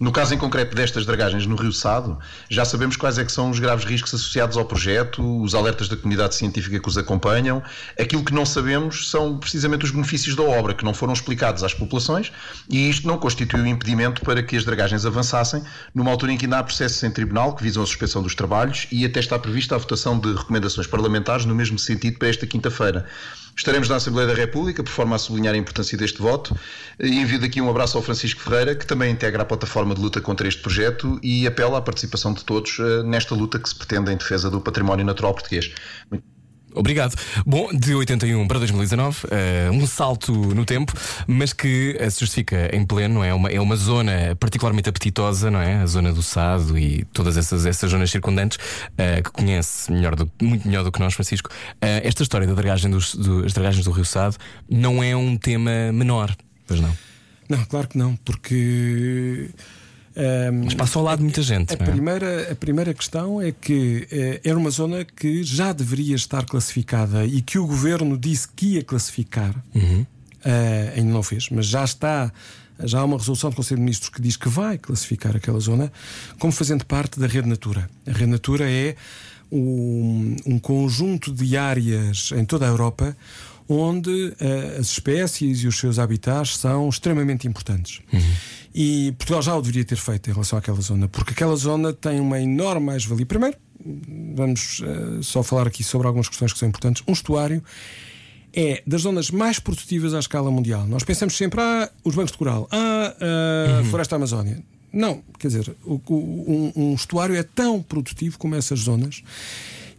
[0.00, 2.18] No caso em concreto destas dragagens no Rio Sado,
[2.50, 5.96] já sabemos quais é que são os graves riscos associados ao projeto, os alertas da
[5.96, 7.62] comunidade científica que os acompanham.
[7.98, 11.72] Aquilo que não sabemos são precisamente os benefícios da obra, que não foram explicados às
[11.72, 12.32] populações,
[12.68, 15.62] e isto não constituiu impedimento para que as dragagens avançassem,
[15.94, 18.88] numa altura em que ainda há processos em tribunal que visam a suspensão dos trabalhos
[18.90, 23.06] e até está prevista a votação de recomendações parlamentares no mesmo sentido para esta quinta-feira.
[23.56, 26.56] Estaremos na Assembleia da República, por forma a sublinhar a importância deste voto.
[26.98, 30.20] E envio daqui um abraço ao Francisco Ferreira, que também integra a plataforma de luta
[30.20, 34.12] contra este projeto e apela à participação de todos eh, nesta luta que se pretende
[34.12, 35.72] em defesa do património natural português.
[36.10, 36.33] Muito
[36.74, 37.14] Obrigado.
[37.46, 40.92] Bom, de 81 para 2019, uh, eh, um salto no tempo,
[41.26, 43.32] mas que uh, se justifica em pleno, é?
[43.32, 45.76] Uma, é uma zona particularmente apetitosa, não é?
[45.76, 50.30] A zona do Sado e todas essas, essas zonas circundantes, uh, que conhece melhor do,
[50.42, 51.48] muito melhor do que nós, Francisco.
[51.80, 54.36] esta história da dragagem dos, do, dragagens do Rio Sado
[54.68, 56.34] não é um tema menor,
[56.66, 56.96] pois não?
[57.48, 59.50] Não, claro que não, porque.
[60.16, 61.72] Um, Mas passa ao lado de muita gente.
[61.72, 61.76] A, é?
[61.76, 67.24] primeira, a primeira questão é que uh, era uma zona que já deveria estar classificada
[67.26, 69.54] e que o governo disse que ia classificar.
[69.74, 70.02] Uhum.
[70.44, 72.32] Uh, ainda não fez, mas já está.
[72.82, 75.92] Já há uma resolução do Conselho de Ministros que diz que vai classificar aquela zona
[76.40, 77.88] como fazendo parte da Rede Natura.
[78.04, 78.96] A Rede Natura é
[79.50, 83.16] um, um conjunto de áreas em toda a Europa
[83.68, 88.00] onde uh, as espécies e os seus habitats são extremamente importantes.
[88.12, 88.20] Uhum.
[88.74, 92.20] E Portugal já o deveria ter feito em relação àquela zona, porque aquela zona tem
[92.20, 93.24] uma enorme mais-valia.
[93.24, 93.56] Primeiro,
[94.34, 97.02] vamos uh, só falar aqui sobre algumas questões que são importantes.
[97.06, 97.62] Um estuário
[98.52, 100.86] é das zonas mais produtivas à escala mundial.
[100.86, 103.84] Nós pensamos sempre, ah, os bancos de coral, ah, a uhum.
[103.86, 104.62] floresta amazónia.
[104.92, 109.24] Não, quer dizer, o, o, um, um estuário é tão produtivo como essas zonas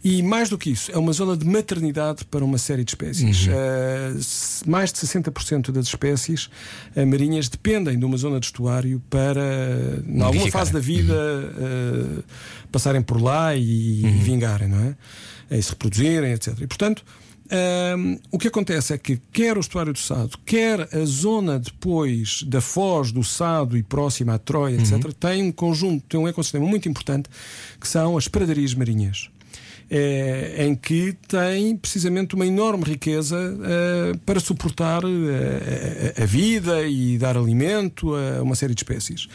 [0.08, 3.48] e mais do que isso, é uma zona de maternidade para uma série de espécies.
[3.48, 3.54] Uhum.
[3.54, 6.48] Uh, mais de 60% das espécies
[6.94, 12.18] uh, marinhas dependem de uma zona de estuário para, em alguma fase da vida, uhum.
[12.20, 12.24] uh,
[12.70, 14.18] passarem por lá e, uhum.
[14.20, 14.94] vingarem, não é?
[15.58, 16.54] E se reproduzirem, etc.
[16.60, 17.04] E, portanto.
[17.48, 22.42] Um, o que acontece é que quer o estuário do Sado, quer a zona depois
[22.42, 25.12] da Foz, do Sado e próxima à Troia, etc., uhum.
[25.12, 27.30] tem um conjunto, tem um ecossistema muito importante
[27.80, 29.30] que são as pradarias marinhas
[29.90, 35.08] é, em que tem precisamente uma enorme riqueza uh, para suportar uh,
[36.18, 39.28] a, a, vida e dar alimento a uma série de espécies.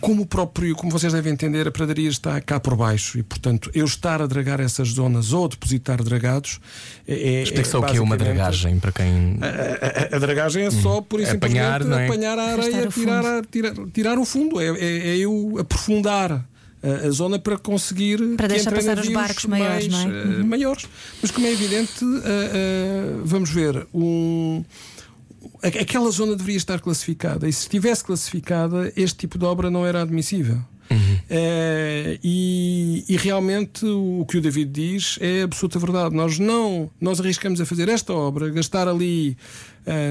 [0.00, 3.84] Como próprio, como vocês devem entender, a pradaria está cá por baixo e, portanto, eu
[3.84, 6.60] estar a dragar essas zonas ou depositar dragados
[7.06, 7.42] é.
[7.42, 9.38] Explica só é, o que é uma dragagem para quem.
[9.40, 12.04] A, a, a dragagem é só, por isso, apanhar, é?
[12.04, 16.44] apanhar a areia, tirar, tirar, tirar o fundo, é, é, é eu aprofundar
[17.06, 20.24] a, zona para conseguir para deixar passar os barcos maiores, mais, não é?
[20.24, 20.86] Uh, maiores.
[21.20, 24.64] Mas como é evidente, uh, uh, vamos ver um
[25.62, 30.02] aquela zona deveria estar classificada e se estivesse classificada este tipo de obra não era
[30.02, 30.60] admissível.
[31.28, 32.18] Uhum.
[32.22, 36.14] e, e, realmente o que o David diz é absoluta verdade.
[36.14, 39.36] Nós não nós arriscamos a fazer esta obra, gastar ali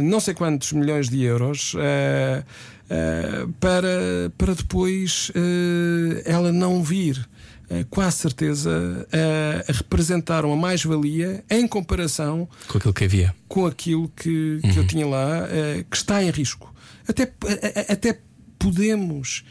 [0.04, 7.28] não sei quantos milhões de euros uh, para, para depois uh, ela não vir.
[7.66, 9.08] Uh, com a certeza
[9.68, 14.76] a representar uma mais-valia em comparação com aquilo que havia, com aquilo que, que uhum.
[14.76, 15.48] eu tinha lá,
[15.90, 16.72] que está em risco.
[17.08, 17.34] Até,
[17.90, 18.20] até
[18.60, 19.44] podemos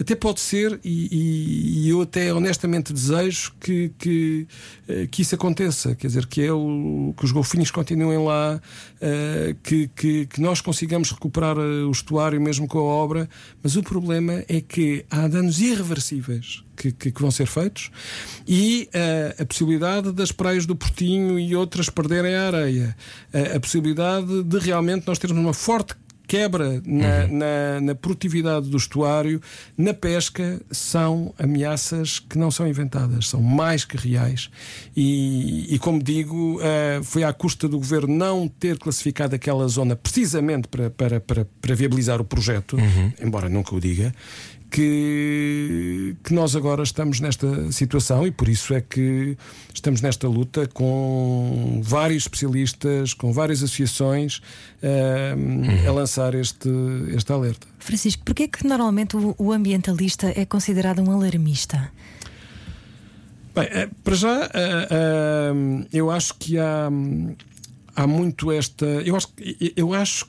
[0.00, 4.46] até pode ser, e, e, eu até honestamente desejo que, que,
[4.88, 9.88] eh, que isso aconteça, quer dizer, que, é que os golfinhos continuem lá, uh, que,
[9.88, 13.28] que, que, nós consigamos recuperar eh, o estuário mesmo com a obra,
[13.62, 17.90] mas o problema é que há danos irreversíveis que, que, que, vão ser feitos
[18.46, 22.96] e uh, a possibilidade das praias do Portinho e outras perderem a areia,
[23.34, 25.94] uh, a possibilidade de realmente nós termos uma forte
[26.28, 27.38] quebra na, uhum.
[27.38, 29.40] na, na, produtividade do estuário,
[29.76, 34.50] na pesca, são ameaças que não são inventadas, são mais que reais.
[34.94, 39.96] E, e como digo, uh, foi à custa do governo não ter classificado aquela zona
[39.96, 43.12] precisamente para, para, para, para viabilizar o projeto, uhum.
[43.20, 44.14] embora nunca o diga,
[44.70, 49.36] que, que nós agora estamos nesta situação e por isso é que
[49.72, 54.38] estamos nesta luta com vários especialistas, com várias associações
[54.82, 56.68] uh, a lançar este,
[57.14, 57.66] este alerta.
[57.78, 61.90] Francisco, porquê é que normalmente o, o ambientalista é considerado um alarmista?
[63.54, 66.88] Bem, eh, para já, uh, uh, eu acho que há,
[67.96, 68.84] há muito esta.
[68.86, 69.28] Eu acho,
[69.74, 70.26] eu acho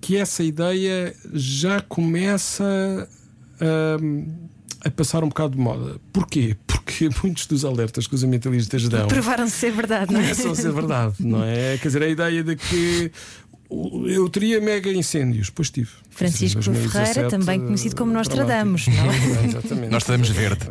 [0.00, 3.08] que essa ideia já começa
[4.84, 5.96] a passar um bocado de moda.
[6.12, 6.56] Porquê?
[6.66, 10.22] Porque muitos dos alertas que os ambientalistas dão provaram-se ser verdade, não é?
[10.24, 11.78] Começam a ser verdade, não é?
[11.82, 13.10] Quer dizer, a ideia de que
[14.08, 15.90] Eu teria mega incêndios, pois tive.
[16.10, 19.16] Francisco Em 2017, Ferreira, também conhecido como Nostradamus, não é?
[19.44, 19.90] Exatamente.
[19.90, 20.66] Nós estamos verde.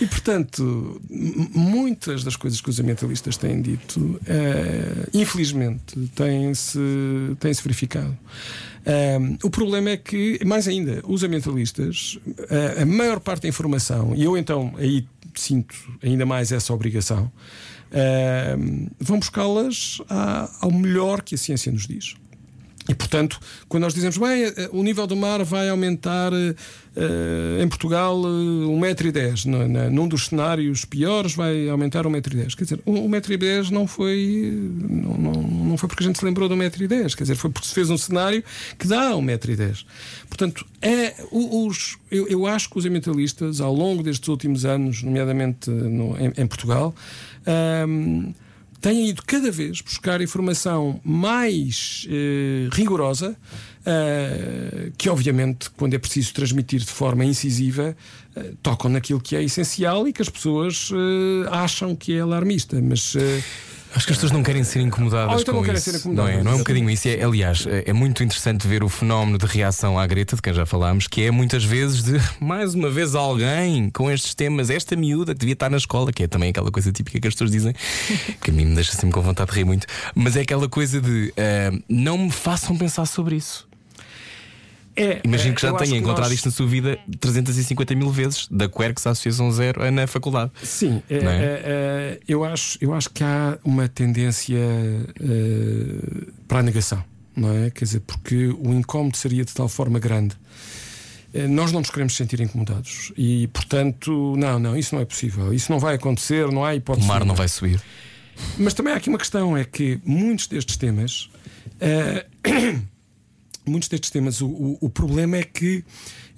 [0.00, 6.78] E portanto, muitas das coisas que os ambientalistas têm dito, eh, infelizmente, têm-se
[7.38, 8.18] têm -se verificado.
[8.88, 14.14] Eh, o problema é que, mais ainda, os ambientalistas, eh, a maior parte da informação,
[14.16, 17.30] e eu então aí sinto ainda mais essa obrigação,
[17.92, 18.56] eh,
[18.98, 20.00] vão buscá-las
[20.60, 22.16] ao melhor que a ciência nos diz.
[22.88, 27.68] E, portanto, quando nós dizemos, bem, eh, o nível do mar vai aumentar eh, em
[27.68, 32.56] Portugal eh, 1,10m, no- na- num dos cenários piores vai aumentar 1,10m.
[32.56, 34.50] Quer dizer, 1,10m não foi,
[34.88, 37.68] não, não, não foi porque a gente se lembrou de 1,10m, quer dizer, foi porque
[37.68, 38.42] se fez um cenário
[38.78, 39.84] que dá 1,10m.
[40.26, 45.68] Portanto, é, os, eu, eu acho que os ambientalistas, ao longo destes últimos anos, nomeadamente
[45.70, 46.94] no- em, em Portugal,
[47.46, 48.32] ahm,
[48.80, 53.36] têm ido cada vez buscar informação mais eh, rigorosa,
[53.84, 57.96] eh, que obviamente, quando é preciso transmitir de forma incisiva,
[58.36, 60.90] eh, tocam naquilo que é essencial e que as pessoas
[61.50, 62.80] acham que é alarmista.
[62.80, 63.14] Mas
[63.94, 65.90] Acho que as pessoas não querem ser incomodadas Ou então com não isso.
[65.90, 67.08] ser incomodadas, Não é, não é um bocadinho isso.
[67.08, 70.52] É, aliás, é, é muito interessante ver o fenómeno de reação à Greta, de quem
[70.52, 74.94] já falámos, que é muitas vezes de mais uma vez alguém com estes temas, esta
[74.96, 77.50] miúda que devia estar na escola, que é também aquela coisa típica que as pessoas
[77.50, 77.74] dizem,
[78.42, 81.00] que a mim me deixa sempre com vontade de rir muito, mas é aquela coisa
[81.00, 83.67] de ah, não me façam pensar sobre isso.
[85.00, 88.68] É, Imagino que já tenha encontrado nós- isto na sua vida 350 mil vezes, da
[88.68, 90.50] Quercus à Associação Zero eh, na faculdade.
[90.62, 91.18] Sim, é, é?
[91.18, 97.02] é, é, eu, acho, eu acho que há uma tendência eh, para a negação,
[97.36, 97.70] não é?
[97.70, 100.34] Quer dizer, porque o incómodo seria de tal forma grande.
[101.34, 105.52] Eh, Nós não nos queremos sentir incomodados e, portanto, não, não, isso não é possível.
[105.52, 107.06] Isso não vai acontecer, não há O hipótese.
[107.06, 107.80] mar não vai subir.
[108.56, 111.28] Mas também há aqui uma questão: é que muitos destes temas.
[111.80, 112.24] eh,
[113.68, 115.84] muitos destes temas, o, o, o problema é que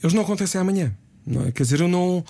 [0.02, 0.92] eles não acontecem amanhã.
[1.26, 1.52] Não é?
[1.52, 2.24] Quer dizer, eu não.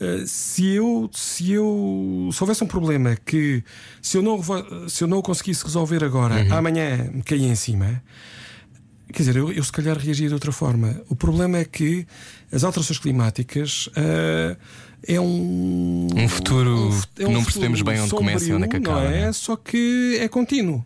[0.00, 1.10] eh, se eu.
[1.12, 2.30] Se eu.
[2.32, 3.62] Se houvesse um problema que.
[4.00, 4.40] Se eu não,
[4.88, 8.02] se eu não o conseguisse resolver agora, amanhã me caía em cima.
[9.12, 11.00] Quer dizer, eu, eu se calhar reagia de outra forma.
[11.08, 12.06] O problema é que
[12.52, 14.56] as alterações climáticas eh,
[15.08, 16.06] é um.
[16.16, 19.10] Um futuro fu- que não percebemos bem onde começa e onde é que acaba, Não
[19.10, 19.20] é?
[19.22, 19.32] não é?
[19.32, 20.84] Só que é contínuo.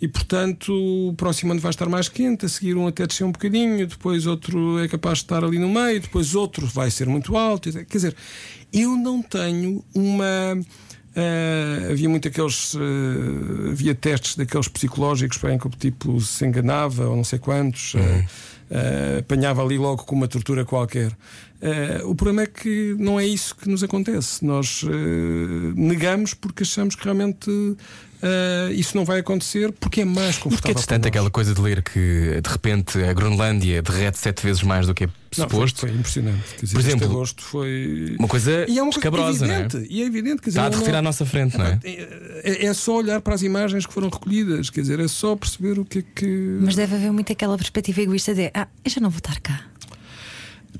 [0.00, 3.32] E portanto, o próximo ano vai estar mais quente, a seguir um até descer um
[3.32, 7.36] bocadinho, depois outro é capaz de estar ali no meio, depois outro vai ser muito
[7.36, 7.72] alto.
[7.72, 8.16] Quer dizer,
[8.72, 10.24] eu não tenho uma.
[11.16, 12.76] ah, havia muito aqueles.
[12.76, 17.40] ah, havia testes daqueles psicológicos para em que o tipo se enganava ou não sei
[17.40, 17.94] quantos.
[17.96, 18.26] ah,
[18.70, 21.10] ah, apanhava ali logo com uma tortura qualquer.
[22.04, 24.44] O problema é que não é isso que nos acontece.
[24.44, 24.84] Nós
[25.74, 27.50] negamos porque achamos que realmente
[28.22, 30.70] ah, isso não vai acontecer porque é mais E porque confortável.
[30.72, 34.86] é distante aquela coisa de ler que de repente a Groenlândia derrete sete vezes mais
[34.86, 35.80] do que é Não, foi, suposto?
[35.80, 36.42] foi impressionante.
[36.56, 38.16] Quer dizer, Por este exemplo, agosto foi.
[38.18, 39.58] Uma coisa E é uma coisa escabrosa, não é?
[39.60, 40.42] evidente, E é evidente.
[40.42, 41.78] Quer dizer, Está a derreter não- à nossa frente, não é?
[41.84, 45.78] É, é só olhar para as imagens que foram recolhidas, quer dizer, é só perceber
[45.78, 46.58] o que é que.
[46.60, 49.62] Mas deve haver muito aquela perspectiva egoísta de ah, eu já não vou estar cá.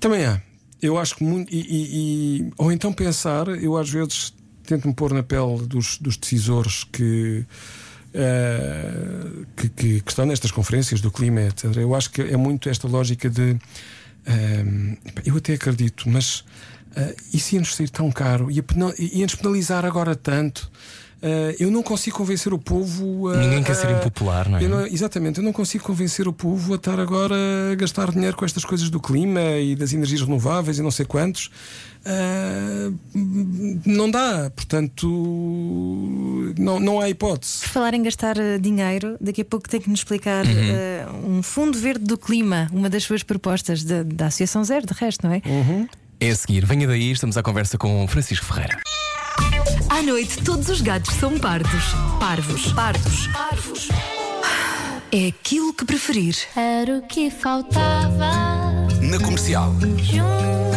[0.00, 0.40] Também há.
[0.80, 1.52] Eu acho que muito.
[1.52, 4.32] E, e- e- ou então pensar, eu às vezes
[4.68, 7.44] tento-me pôr na pele dos, dos decisores que,
[8.14, 11.76] eh, que, que- que estão nestas conferências do clima, etc.
[11.76, 13.56] Eu acho que é muito esta lógica de.
[14.26, 16.44] ehm, eu até acredito, mas
[16.96, 20.70] eh, isso ia-nos sair tão caro, pena- ia-nos penalizar agora tanto.
[21.20, 23.28] Eh, eu não consigo convencer o povo.
[23.28, 24.64] a- Ninguém quer ser a- impopular, não é?
[24.64, 27.34] eu não- exatamente, eu não consigo convencer o povo a estar agora
[27.72, 31.04] a gastar dinheiro com estas coisas do clima e das energias renováveis e não sei
[31.06, 31.50] quantos.
[32.04, 32.90] Ah,
[33.84, 35.06] não dá, portanto,
[36.58, 37.60] não, não há hipótese.
[37.60, 40.52] Por falar em gastar eh, dinheiro, daqui a pouco tem que nos explicar Uhum.
[40.70, 44.94] eh, um fundo verde do clima, uma das suas propostas da, da Associação Zero, de
[44.94, 45.42] resto, não é?
[45.44, 45.86] Uhum.
[46.20, 48.78] É a seguir, venha daí, estamos à conversa com Francisco Ferreira.
[49.88, 51.84] À noite, todos os gatos são pardos.
[52.18, 52.72] Parvos.
[52.72, 53.26] Pardos.
[53.28, 53.88] Parvos.
[55.12, 56.34] É aquilo que preferir.
[56.56, 58.30] Era o que faltava.
[59.00, 59.74] Na comercial.
[59.80, 60.67] Juntos.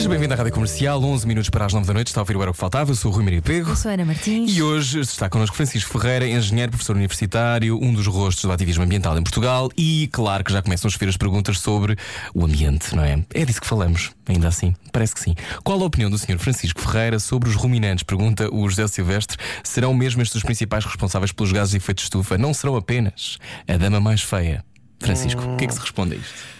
[0.00, 2.06] Seja bem-vindo à Rádio Comercial, 11 minutos para as 9 da noite.
[2.06, 2.90] Está a ouvir o Era o que Faltava.
[2.90, 3.68] Eu sou o Rui Maria Pego.
[3.68, 4.50] Eu sou a Ana Martins.
[4.56, 9.18] E hoje está connosco Francisco Ferreira, engenheiro, professor universitário, um dos rostos do ativismo ambiental
[9.18, 9.68] em Portugal.
[9.76, 11.98] E claro que já começam a chover as perguntas sobre
[12.34, 13.22] o ambiente, não é?
[13.34, 14.74] É disso que falamos, ainda assim.
[14.90, 15.34] Parece que sim.
[15.62, 16.38] Qual a opinião do Sr.
[16.38, 18.02] Francisco Ferreira sobre os ruminantes?
[18.02, 19.36] Pergunta o José Silvestre.
[19.62, 22.38] Serão mesmo estes os principais responsáveis pelos gases de efeito de estufa?
[22.38, 23.36] Não serão apenas
[23.68, 24.64] a dama mais feia?
[24.98, 26.59] Francisco, o que é que se responde a isto?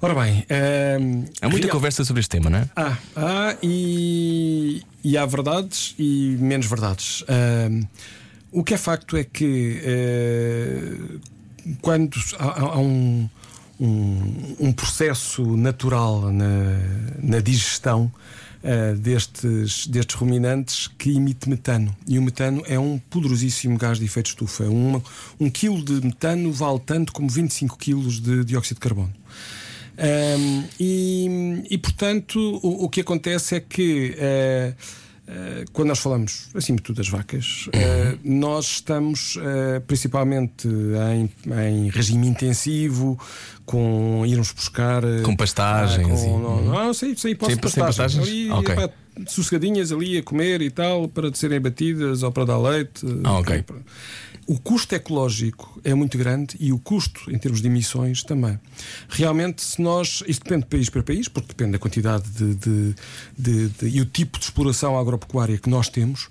[0.00, 2.70] Ora bem, ehm, Há muita real- conversa sobre este tema, não é?
[2.76, 7.24] Há, há e, e há verdades e menos verdades.
[7.28, 7.82] Ahm,
[8.52, 11.20] o que é facto é que uh,
[11.82, 13.28] quando há, há um,
[13.80, 16.78] um, um, processo natural na,
[17.20, 18.10] na digestão
[18.62, 21.94] uh, destes, destes ruminantes que emite metano.
[22.06, 24.64] E o metano é um poderosíssimo gás de efeito estufa.
[24.64, 25.02] Um,
[25.40, 29.12] um quilo de metano vale tanto como 25 quilos de dióxido de carbono.
[29.98, 34.16] Um, e, e, portanto, o, o, que acontece é que.
[34.16, 40.66] Uh, Uh, quando nós falamos, acima de tudo, das vacas, uh, nós estamos uh, principalmente
[40.66, 43.20] em, em, regime intensivo,
[43.66, 45.02] com irmos buscar.
[45.22, 46.22] com pastagens.
[46.22, 46.42] Com, e...
[46.42, 48.26] não, não, sei, sei, posso Sempre pastagens.
[48.26, 48.74] Ali, okay.
[48.74, 48.88] pá,
[49.26, 53.04] sossegadinhas ali a comer e tal, para serem batidas ou para dar leite.
[53.22, 53.62] Ah, ok.
[53.64, 53.76] Para,
[54.48, 58.58] o custo ecológico é muito grande e o custo em termos de emissões também.
[59.08, 60.24] Realmente, se nós.
[60.26, 62.94] Isto depende de país para país, porque depende da quantidade de, de,
[63.38, 66.28] de, de e o tipo de exploração agropecuária que nós temos,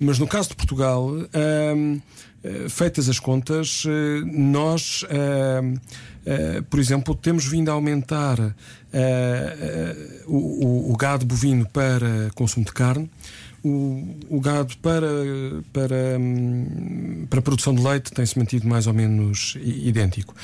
[0.00, 1.10] mas no caso de Portugal.
[1.76, 2.00] Hum,
[2.42, 8.54] eh, feitas as contas, eh, nós, eh, por exemplo, temos vindo a aumentar
[10.26, 13.10] o, gado bovino para consumo de carne
[13.64, 15.06] o, o gado para,
[15.72, 20.34] para, hum, para a produção de leite tem-se mantido mais ou menos idêntico.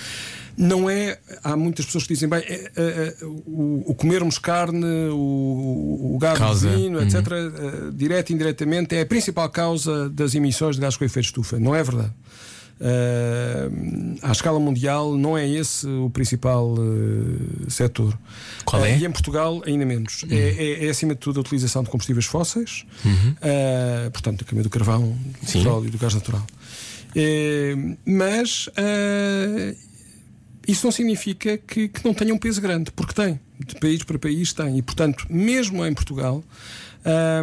[0.57, 1.19] Não é.
[1.43, 6.19] Há muitas pessoas que dizem, bem, é, é, é, o, o, comermos carne, o, o
[6.21, 6.69] gado causa.
[6.71, 7.89] etc., uhum.
[7.89, 11.31] uh, direto e indiretamente, é a principal causa das emissões de gases com efeito de
[11.31, 11.59] estufa.
[11.59, 12.12] Não é verdade.
[12.81, 18.18] Uh, à escala mundial não é esse o principal uh, setor.
[18.64, 18.95] Qual é?
[18.95, 20.25] Uh, e em Portugal ainda menos.
[20.25, 20.31] Uhum.
[20.33, 23.35] É, é, é, acima de tudo a utilização de combustíveis fósseis, uhum.
[24.12, 26.45] portanto, a caminho do carvão, do petróleo e do gás natural.
[28.05, 28.68] mas
[30.66, 34.18] isso não significa que, que, não tenha um peso grande, porque tem, de país para
[34.18, 34.79] país tem.
[34.79, 36.43] E, portanto, mesmo em Portugal,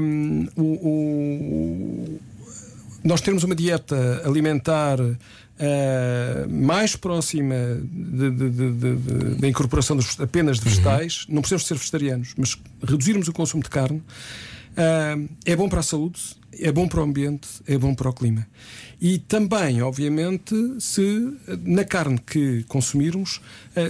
[0.01, 2.19] um, o, o
[3.03, 5.17] nós termos uma dieta alimentar uh,
[6.49, 7.55] mais próxima
[9.39, 11.35] da incorporação dos, apenas de vegetais, uhum.
[11.35, 15.83] não precisamos ser vegetarianos, mas reduzirmos o consumo de carne uh, é bom para a
[15.83, 16.19] saúde,
[16.59, 18.45] é bom para o ambiente, é bom para o clima.
[19.01, 21.33] E também, obviamente, se
[21.63, 23.41] na carne que consumirmos,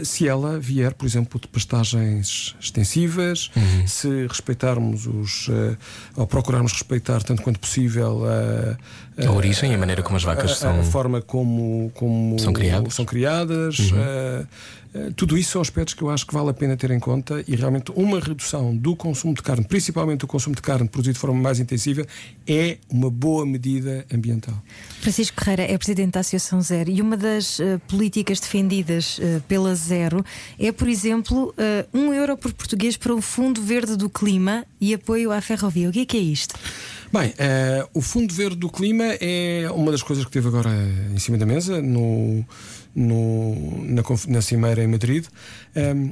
[0.04, 3.88] se ela vier, por exemplo, de pastagens extensivas, uhum.
[3.88, 5.50] se respeitarmos os.
[5.50, 5.78] Eh,
[6.16, 8.78] ou procurarmos respeitar tanto quanto possível a,
[9.22, 10.80] a, a origem e a maneira como as vacas a, são.
[10.80, 12.94] A forma como, como são criadas.
[12.94, 13.98] São criadas uhum.
[13.98, 14.48] uh,
[15.16, 17.56] tudo isso são aspectos que eu acho que vale a pena ter em conta e
[17.56, 21.40] realmente uma redução do consumo de carne, principalmente o consumo de carne produzido de forma
[21.40, 22.06] mais intensiva,
[22.46, 24.62] é uma boa medida ambiental.
[25.00, 29.71] Francisco Carreira é presidente da Associação Zero e uma das uh, políticas defendidas uh, pela
[29.76, 30.24] Zero
[30.60, 34.94] é, por exemplo, uh, um euro por português para o Fundo Verde do Clima e
[34.94, 35.90] apoio à ferrovia.
[35.90, 36.56] O que é que é isto?
[37.12, 37.34] Bem,
[37.94, 40.70] o Fundo Verde do Clima é uma das coisas que teve agora
[41.14, 42.46] em cima da mesa no
[42.96, 45.26] no, na, na Cimeira em Madrid.
[45.76, 46.12] Um,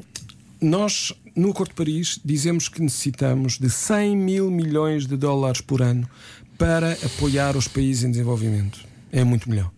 [0.62, 5.82] nós, no Acordo de Paris, dizemos que necessitamos de 100 mil milhões de dólares por
[5.82, 6.10] ano
[6.58, 8.80] para apoiar os países em desenvolvimento.
[9.12, 9.72] É muito melhor.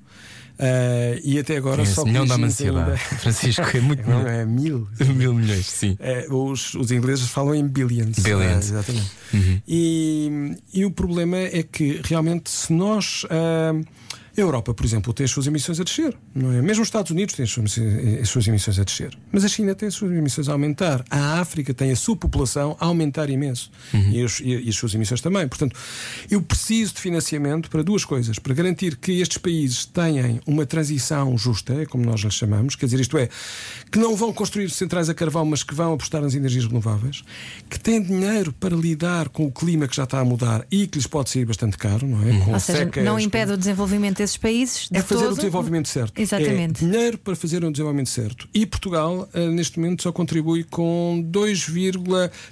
[0.61, 2.91] Uh, e até agora Sim, só milhão dá ansiedade.
[2.91, 2.97] Ainda...
[3.17, 4.87] Francisco, é muito Não, é mil.
[5.15, 5.97] mil milhões, sim.
[6.29, 8.19] Uh, os, os ingleses falam em billions.
[8.19, 8.69] Billions.
[8.69, 9.11] Uh, exatamente.
[9.33, 9.61] Uhum.
[9.67, 13.25] E, e o problema é que realmente se nós
[14.35, 16.61] a Europa, por exemplo, tem as suas emissões a descer, não é?
[16.61, 17.75] Mesmo os Estados Unidos têm as suas,
[18.21, 19.17] as suas emissões a descer.
[19.31, 21.03] Mas a China tem as suas emissões a aumentar.
[21.09, 23.71] A África tem a sua população a aumentar imenso.
[23.93, 24.11] Uhum.
[24.11, 25.47] E, os, e, as suas emissões também.
[25.47, 25.75] Portanto,
[26.29, 28.39] eu preciso de financiamento para duas coisas.
[28.39, 32.85] Para garantir que estes países tenham uma transição justa, é como nós lhes chamamos, quer
[32.85, 33.27] dizer, isto é,
[33.91, 37.23] que não vão construir centrais a carvão, mas que vão apostar nas energias renováveis,
[37.69, 40.97] que têm dinheiro para lidar com o clima que já está a mudar e que
[40.97, 42.31] lhes pode sair bastante caro, não é?
[42.31, 42.53] Uhum.
[42.53, 44.87] Ou seja, não impede o desenvolvimento desses países.
[44.89, 45.33] De é fazer todo...
[45.33, 46.19] o desenvolvimento certo.
[46.19, 46.83] Exatamente.
[46.83, 48.47] É dinheiro para fazer o desenvolvimento certo.
[48.53, 51.67] E Portugal, uh, neste momento, só contribui com 2,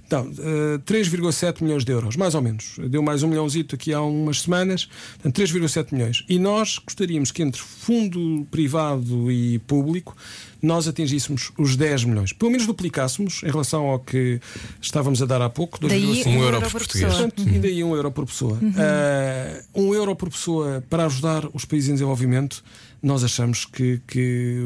[0.09, 2.75] não, uh, 3,7 milhões de euros, mais ou menos.
[2.89, 4.89] Deu mais um milhãozito aqui há umas semanas,
[5.21, 6.23] portanto, 3,7 milhões.
[6.27, 10.15] E nós gostaríamos que entre fundo privado e público
[10.61, 12.33] nós atingíssemos os 10 milhões.
[12.33, 14.39] Pelo menos duplicássemos em relação ao que
[14.81, 15.79] estávamos a dar há pouco.
[15.87, 17.13] Daí um, um euro por português.
[17.13, 17.55] Portanto, uhum.
[17.55, 18.57] E daí um euro por pessoa.
[18.61, 18.69] Uhum.
[18.69, 22.63] Uh, um euro por pessoa para ajudar os países em desenvolvimento.
[23.01, 24.59] Nós achamos que, que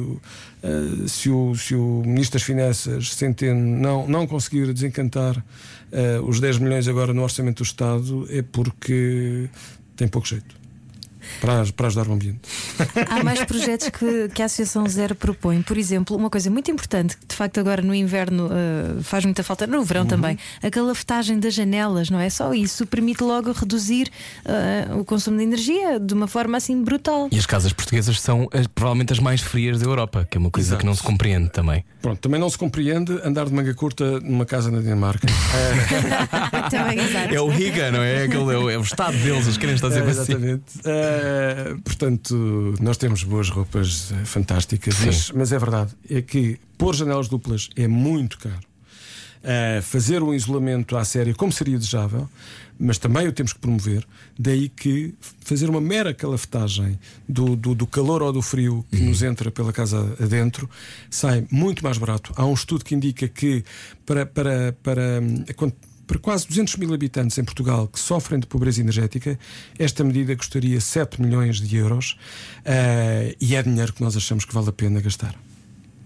[0.64, 6.40] uh, se, o, se o Ministro das Finanças, Centeno, não, não conseguir desencantar uh, os
[6.40, 9.48] 10 milhões agora no Orçamento do Estado, é porque
[9.96, 10.63] tem pouco jeito.
[11.40, 12.40] Para, para ajudar o ambiente.
[13.10, 15.62] Há mais projetos que, que a Associação Zero propõe.
[15.62, 19.44] Por exemplo, uma coisa muito importante, que de facto agora no inverno uh, faz muita
[19.44, 20.08] falta, no verão uhum.
[20.08, 22.30] também, a calafetagem das janelas, não é?
[22.30, 24.10] Só isso permite logo reduzir
[24.46, 27.28] uh, o consumo de energia de uma forma assim brutal.
[27.32, 30.52] E as casas portuguesas são as, provavelmente as mais frias da Europa, que é uma
[30.52, 30.80] coisa Exato.
[30.82, 31.84] que não se compreende também.
[32.02, 35.28] Pronto, também não se compreende andar de manga curta numa casa na Dinamarca.
[37.32, 38.24] é o Riga, não é?
[38.24, 40.64] Aquele, é, o, é o estado deles, eles querem estar sempre é, exatamente.
[40.80, 40.90] assim.
[40.90, 41.13] Uh,
[41.84, 47.28] portanto, nós temos boas roupas eh, fantásticas, mas, mas, é verdade, é que pôr janelas
[47.28, 48.62] duplas é muito caro.
[49.44, 52.30] Uh, fazer um isolamento à séria, como seria desejável,
[52.80, 54.06] mas também o temos que promover.
[54.40, 56.98] Daí que fazer uma mera calafetagem
[57.28, 59.10] do, do, do calor ou do frio que uhum.
[59.10, 60.70] nos entra pela casa adentro
[61.10, 62.32] sai muito mais barato.
[62.36, 63.64] Há um estudo que indica que
[64.06, 65.22] para, para, para,
[66.06, 69.38] para quase 200 mil habitantes em Portugal que sofrem de pobreza energética,
[69.78, 72.18] esta medida custaria 7 milhões de euros
[72.60, 75.36] uh, e é dinheiro que nós achamos que vale a pena gastar.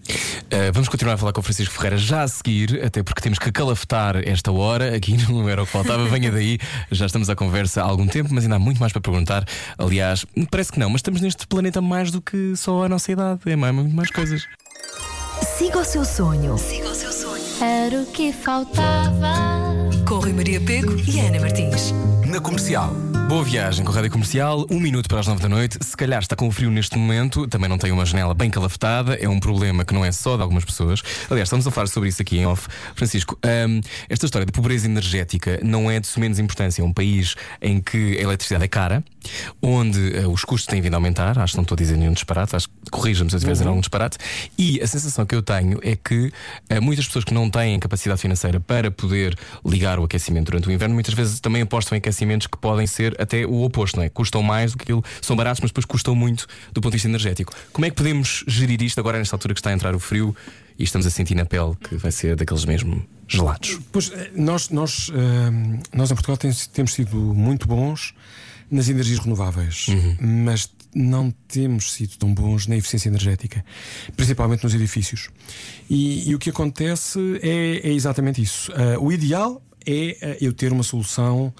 [0.10, 3.38] Uh, vamos continuar a falar com o Francisco Ferreira já a seguir, até porque temos
[3.38, 4.96] que calafetar esta hora.
[4.96, 6.58] Aqui não era o que faltava, venha daí.
[6.92, 9.46] Já estamos à conversa há algum tempo, mas ainda há muito mais para perguntar.
[9.78, 13.42] Aliás, parece que não, mas estamos neste planeta mais do que só a nossa idade.
[13.46, 14.44] É mais, muito mais coisas.
[15.58, 16.58] Siga o seu sonho.
[16.58, 17.27] Siga o seu sonho.
[17.60, 19.34] Era o que faltava.
[20.08, 21.92] Com Rui Maria Pego e Ana Martins.
[22.42, 22.94] Comercial.
[23.28, 25.78] Boa viagem com a Rádio Comercial, um minuto para as nove da noite.
[25.82, 29.28] Se calhar está com frio neste momento, também não tem uma janela bem calafetada, é
[29.28, 31.02] um problema que não é só de algumas pessoas.
[31.30, 32.70] Aliás, estamos a falar sobre isso aqui em off.
[32.96, 36.82] Francisco, um, esta história de pobreza energética não é de menos importância.
[36.82, 39.04] É um país em que a eletricidade é cara,
[39.62, 41.38] onde uh, os custos têm vindo a aumentar.
[41.38, 43.54] Acho que não estou a dizer nenhum disparate, acho que corrija-me se eu estiver a
[43.54, 43.72] dizer uhum.
[43.72, 44.18] algum disparate.
[44.58, 46.32] E a sensação que eu tenho é que
[46.72, 50.72] uh, muitas pessoas que não têm capacidade financeira para poder ligar o aquecimento durante o
[50.72, 54.10] inverno, muitas vezes também apostam em aquecimentos que podem ser até o oposto, não é?
[54.10, 57.08] Custam mais do que aquilo, são baratos, mas depois custam muito do ponto de vista
[57.08, 57.54] energético.
[57.72, 60.36] Como é que podemos gerir isto agora, nesta altura que está a entrar o frio
[60.78, 63.80] e estamos a sentir na pele que vai ser daqueles mesmo gelados?
[63.92, 65.14] Pois, eh, nós, nós, uh,
[65.94, 68.14] nós em Portugal temos, temos sido muito bons
[68.70, 70.18] nas energias renováveis, uhum.
[70.20, 73.64] mas não temos sido tão bons na eficiência energética,
[74.16, 75.30] principalmente nos edifícios.
[75.90, 78.72] E, e o que acontece é, é exatamente isso.
[78.74, 81.54] Uh, o ideal é eu ter uma solução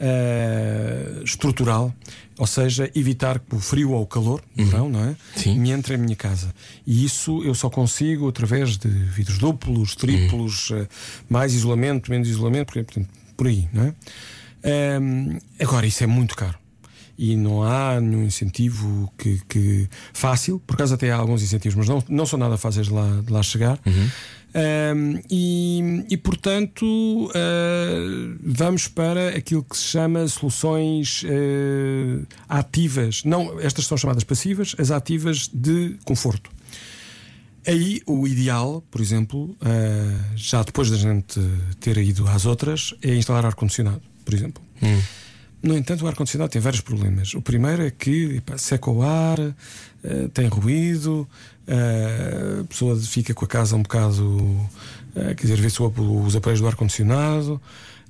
[0.00, 1.94] uh, estrutural,
[2.38, 4.64] ou seja, evitar que o frio ou o calor, uhum.
[4.64, 5.16] verão, não é?
[5.36, 5.58] Sim.
[5.58, 6.54] Me entre em minha casa.
[6.86, 10.82] E isso eu só consigo através de vidros duplos, triplos, uhum.
[10.82, 10.88] uh,
[11.28, 13.94] mais isolamento, menos isolamento, porque, portanto, por aí, não é?
[15.00, 16.58] Um, agora, isso é muito caro
[17.16, 21.88] e não há nenhum incentivo que, que, fácil, por acaso até há alguns incentivos, mas
[21.88, 23.78] não, não são nada fáceis de lá, de lá chegar.
[23.86, 24.10] Uhum.
[24.54, 33.24] Um, e, e, portanto, uh, vamos para aquilo que se chama soluções uh, ativas.
[33.24, 36.50] Não, estas são chamadas passivas, as ativas de conforto.
[37.66, 41.40] Aí o ideal, por exemplo, uh, já depois da gente
[41.80, 44.62] ter ido às outras, é instalar ar-condicionado, por exemplo.
[44.80, 45.00] Hum.
[45.62, 47.34] No entanto, o ar-condicionado tem vários problemas.
[47.34, 51.26] O primeiro é que epa, seca o ar, uh, tem ruído,
[51.68, 54.24] a pessoa fica com a casa um bocado.
[54.24, 57.60] Uh, quer dizer, vê-se os aparelhos do ar-condicionado.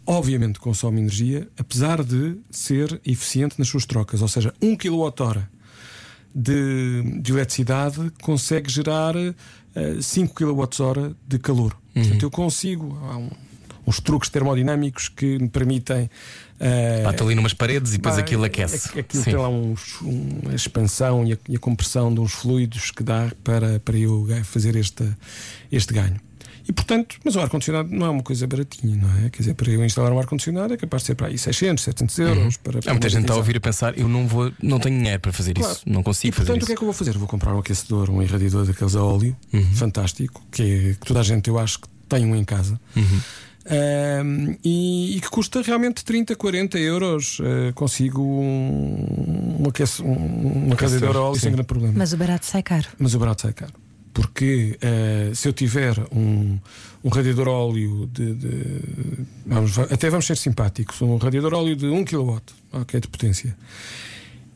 [0.07, 4.21] Obviamente consome energia, apesar de ser eficiente nas suas trocas.
[4.21, 5.43] Ou seja, 1 kWh
[6.35, 11.77] de, de eletricidade consegue gerar uh, 5 kWh de calor.
[11.95, 12.03] Uhum.
[12.03, 12.99] Portanto, eu consigo.
[13.03, 13.31] Há um,
[13.87, 16.11] uns truques termodinâmicos que me permitem.
[16.61, 18.99] Uh, Bate ali numas paredes e depois aquilo aquece.
[18.99, 19.31] Aquilo Sim.
[19.31, 23.31] tem lá uns, uma expansão e a, e a, compressão de uns fluidos que dá
[23.43, 25.05] para, para eu fazer este,
[25.71, 26.21] este ganho.
[26.67, 29.29] E portanto, mas o ar-condicionado não é uma coisa baratinha, não é?
[29.29, 32.19] Quer dizer, para eu instalar um ar-condicionado é capaz de ser para aí 600, 700
[32.21, 32.39] euros.
[32.39, 32.51] Uhum.
[32.63, 34.97] Para, para Há muita gente está a ouvir a pensar, eu não vou, não tenho
[34.97, 35.75] dinheiro para fazer claro.
[35.75, 36.65] isso, não consigo e, portanto, fazer isso.
[36.65, 37.19] o que é que eu vou fazer?
[37.19, 39.75] Vou comprar um aquecedor, um irradiador daqueles a óleo, uhum.
[39.75, 42.81] fantástico, que, é, que toda a gente eu acho que tem um em casa.
[42.97, 43.21] Uhum.
[43.67, 47.39] Um, e, e, que custa realmente 30, 40 euros.
[47.39, 49.71] Uh, consigo um, um,
[50.77, 51.95] casa de euro sem grande problema.
[51.97, 52.89] Mas o barato sai caro.
[52.99, 53.73] Mas o barato sai caro.
[54.13, 56.59] Porque uh, se eu tiver um,
[57.03, 62.05] um radiador óleo de, de, vamos, até vamos ser simpáticos, um radiador óleo de 1
[62.05, 62.39] kW
[62.73, 63.57] okay, de potência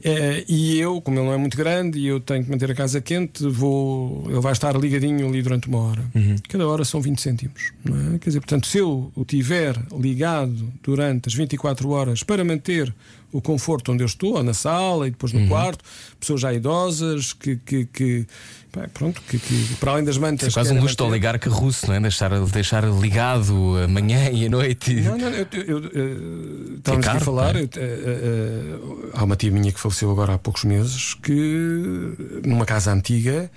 [0.03, 2.75] é, e eu, como ele não é muito grande e eu tenho que manter a
[2.75, 6.05] casa quente, vou, ele vai estar ligadinho ali durante uma hora.
[6.15, 6.37] Uhum.
[6.49, 7.73] Cada hora são 20 cêntimos.
[7.85, 8.19] É?
[8.19, 12.95] Quer dizer, portanto, se eu o tiver ligado durante as 24 horas para manter
[13.33, 15.49] o conforto onde eu estou, ou na sala e depois no Uhum.
[15.49, 15.85] quarto,
[16.19, 18.27] pessoas já idosas que, que, que,
[18.73, 20.49] pá, pronto, que, que para além das mantas.
[20.49, 22.01] É quase um luxo oligarca russo, não é?
[22.01, 24.95] Deixar, deixar ligado amanhã e à noite.
[24.95, 27.57] Não, não, eu, eu, eu, eh, estávamos É aqui a falar.
[27.57, 27.61] é?
[27.61, 28.79] eu, eh, eh,
[29.13, 32.13] há uma tia minha que faleceu agora há poucos meses que,
[32.47, 33.51] numa casa antiga,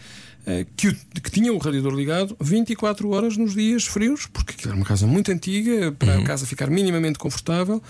[0.75, 0.91] que,
[1.21, 5.05] que tinha o radiador ligado 24 horas nos dias frios, porque aquilo era uma casa
[5.07, 6.21] muito antiga, para Uhum.
[6.23, 7.81] a casa ficar minimamente confortável.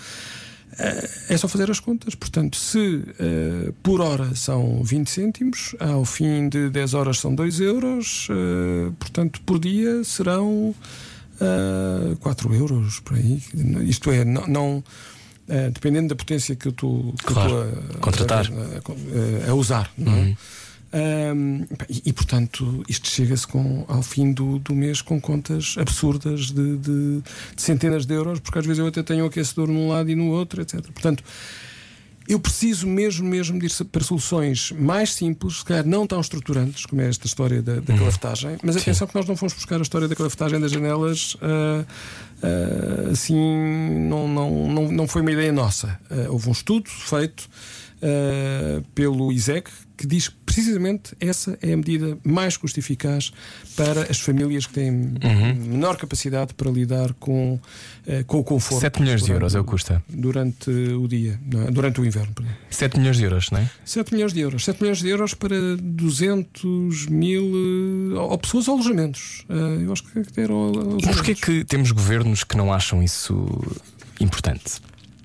[0.79, 2.15] Eh, É só fazer as contas.
[2.15, 7.59] Portanto, se eh, por hora são 20 cêntimos, ao fim de 10 horas são 2
[7.59, 10.73] euros, eh, portanto, por dia serão
[11.41, 13.41] uh, 4 euros por aí.
[13.87, 14.47] Isto é, não.
[14.47, 14.83] não,
[15.47, 17.63] eh, dependendo da potência que eu estou Claro.
[17.95, 18.49] a, Contratar.
[18.49, 18.61] Uhum.
[18.61, 20.37] a, a- a usar, não é?
[20.93, 23.47] Um, e, e, portanto, isto chega-se
[23.87, 27.21] ao fim do, do mês com contas absurdas de, de-
[27.55, 30.15] de centenas de euros, porque às vezes eu até tenho o aquecedor num lado e
[30.15, 30.81] no outro, etc.
[30.91, 31.23] Portanto,
[32.27, 36.85] eu preciso mesmo, mesmo de ir para soluções mais simples, se calhar não tão estruturantes,
[36.85, 38.57] como é esta história da, da calafetagem.
[38.63, 41.83] Mas atenção que nós não fomos buscar a história da calafetagem das janelas ah,
[42.43, 43.35] ah, assim,
[44.07, 45.99] não, não, não, não foi uma ideia nossa.
[46.09, 47.49] Ah, houve um estudo feito
[48.01, 53.31] ah, pelo ISEC que diz que precisamente essa é a medida mais custo-eficaz
[53.75, 57.59] para as famílias que têm menor capacidade para lidar com,
[58.07, 58.81] ah, com o conforto.
[58.81, 60.03] 7 milhões de euros é o custa.
[60.09, 61.71] Durante o dia, é?
[61.71, 62.33] durante o inverno.
[62.33, 62.51] perdão.
[62.71, 63.69] 7 milhões de euros, não é?
[63.85, 64.65] 7 milhões de euros.
[64.65, 67.51] 7 milhões de euros para 200 mil
[68.15, 69.45] eh, ou pessoas ou alojamentos.
[69.47, 71.05] Eh, eu acho que alojamentos.
[71.05, 73.47] Mas porquê que temos governos que não acham isso
[74.19, 74.81] importante?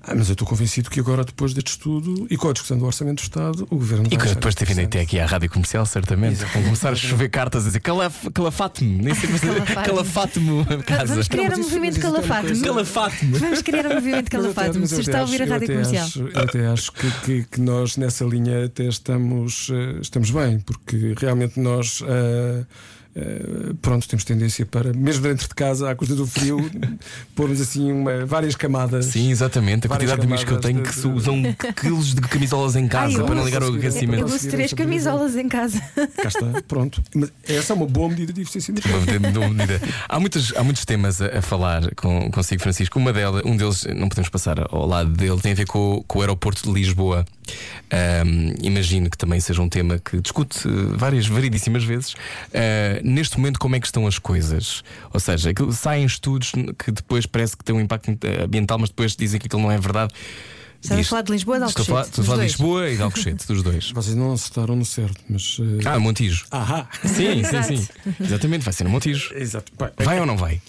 [0.09, 2.85] Ah, mas eu estou convencido que agora, depois deste estudo e com a discussão do
[2.85, 4.95] Orçamento do Estado, o Governo E vai que depois de terem interessante.
[4.95, 6.37] até aqui à rádio comercial, certamente.
[6.45, 9.85] Vão começar a chover cartas a dizer "Calaf- calafate-me, nem sei fazer Calafate-me.
[9.85, 11.05] calafate-me casa.
[11.07, 12.47] Vamos criar um movimento mas isso uma calafate.
[12.47, 13.37] coisa- Calafate-me.
[13.37, 14.79] Vamos criar um movimento Mas eu até- calafate.
[14.79, 16.05] mas Se está a ouvir a rádio até comercial.
[16.05, 20.59] acho- eu até acho que, que- que nós nessa linha até estamos, eh, estamos bem,
[20.61, 22.01] porque realmente nós.
[22.07, 22.63] eh,
[23.19, 26.57] eh, pronto, temos tendência para, mesmo dentro de casa, à custa do frio,
[27.35, 29.05] pormos assim uma- várias camadas.
[29.07, 29.87] Sim, exatamente.
[29.87, 31.41] A quantidade de amigos que eu tenho que de- se usam
[31.81, 34.21] quilos de camisolas em casa Ai, para não ligar o aquecimento.
[34.21, 35.81] Eu uso três camisolas em casa.
[36.21, 37.01] Cá está, pronto.
[37.15, 38.97] Mas essa é uma boa medida de eficiência energética.
[40.07, 42.99] Há, muitos, há muitos temas a, a falar com, consigo, Francisco.
[42.99, 46.03] Uma delas, um deles, não podemos passar ao lado dele, tem a ver com, o-
[46.03, 47.25] com o aeroporto de Lisboa.
[47.89, 52.15] Ahm, imagino que também seja um tema que discute eh, várias, variedíssimas vezes.
[52.53, 54.83] Ah, neste momento, como é que estão as coisas?
[55.13, 58.09] Ou seja, aquilo- saem estudos que depois parece que têm um impacto
[58.43, 60.13] ambiental, mas depois dizem que aquilo não é verdade.
[60.79, 62.21] Estás a falar de Lisboa ou de Estou a falar, Alcochete?
[62.21, 62.51] estou a falar de.
[62.51, 63.91] Lisboa e de Alcochete, dos dois.
[63.95, 65.57] Vocês não acertaram no certo, mas.
[65.59, 66.45] eh, Ah, Montijo.
[66.51, 66.87] Ahá!
[67.03, 67.87] Sim, sim, sim.
[68.23, 69.33] Exatamente, vai ser no Montijo.
[69.33, 69.71] Exato.
[69.73, 70.61] Pá, Vai ou não vai?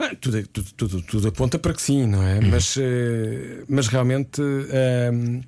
[0.00, 2.40] Ah, tudo, é- tudo, tudo, tudo aponta para que sim, não é?
[2.40, 5.42] Mas, eh, mas realmente ehm,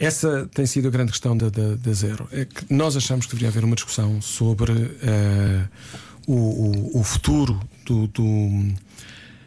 [0.00, 2.26] essa tem sido a grande questão da, da, da Zero.
[2.32, 4.72] É que nós achamos que deveria haver uma discussão sobre
[5.02, 5.64] eh,
[6.26, 6.34] o,
[6.96, 8.74] o, o futuro do, do-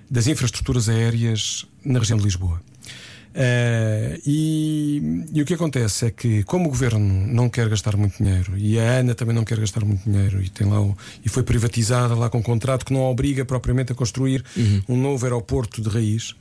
[0.10, 2.62] das infraestruturas aéreas na região de Lisboa.
[3.36, 8.22] Eh, e, e o que acontece é que, como o governo não quer gastar muito
[8.22, 10.96] dinheiro e a ANA também não quer gastar muito dinheiro e, tem lá o-
[11.26, 14.46] e foi privatizada lá com um contrato que não a obriga propriamente a construir
[14.88, 16.36] um novo aeroporto de raiz,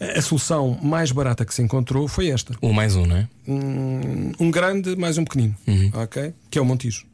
[0.00, 3.28] a, solução mais barata que se encontrou foi esta: Um mais um, não é?
[3.46, 5.56] um, um grande mais um pequenino,
[5.94, 6.32] ok?
[6.50, 7.06] Que é o Montijo.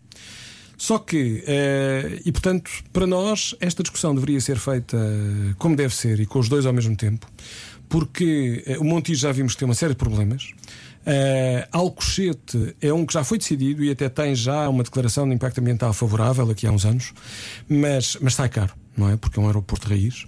[0.81, 5.95] Só que, eh, e portanto, para nós, esta discussão deveria ser feita eh, como deve
[5.95, 7.27] ser e com os dois ao mesmo tempo,
[7.87, 10.55] porque eh, o Montijo já vimos que tem uma série de problemas.
[11.07, 15.35] Eh, Alcochete é um que já foi decidido e até tem já uma declaração de
[15.35, 17.13] impacto ambiental favorável aqui há uns anos,
[17.69, 19.17] mas, mas sai caro, não é?
[19.17, 20.27] Porque é um aeroporto de raiz.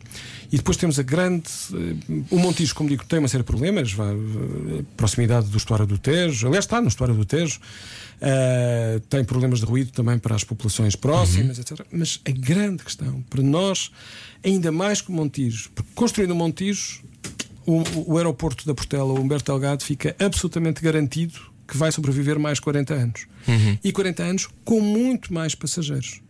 [0.50, 1.44] E depois temos a grande.
[1.74, 5.86] eh, O Montijo, como digo, tem uma série de problemas, vá, eh, proximidade do estuário
[5.86, 7.60] do Tejo, aliás, está no estuário do Tejo,
[9.08, 11.84] tem problemas de ruído também para as populações próximas, etc.
[11.90, 13.90] Mas a grande questão, para nós,
[14.44, 17.02] ainda mais que o Montijo, porque construindo o Montijo,
[17.66, 21.34] o, o aeroporto da Portela, o Humberto Delgado, fica absolutamente garantido
[21.66, 23.26] que vai sobreviver mais 40 anos.
[23.82, 26.20] E 40 anos com muito mais passageiros.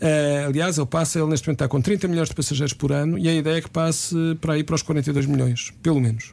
[0.00, 3.18] Eh, aliás, ele passa, ele neste momento está com 30 milhões de passageiros por ano
[3.18, 6.32] e a ideia é que passe para aí para os 42 milhões, pelo menos.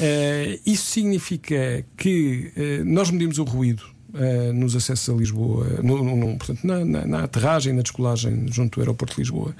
[0.00, 3.84] Eh, isso significa que eh, nós medimos o ruído
[4.18, 8.46] eh, nos acessos a Lisboa, no, no- no- portanto, na, na, na aterragem na descolagem
[8.50, 9.54] junto do aeroporto de Lisboa.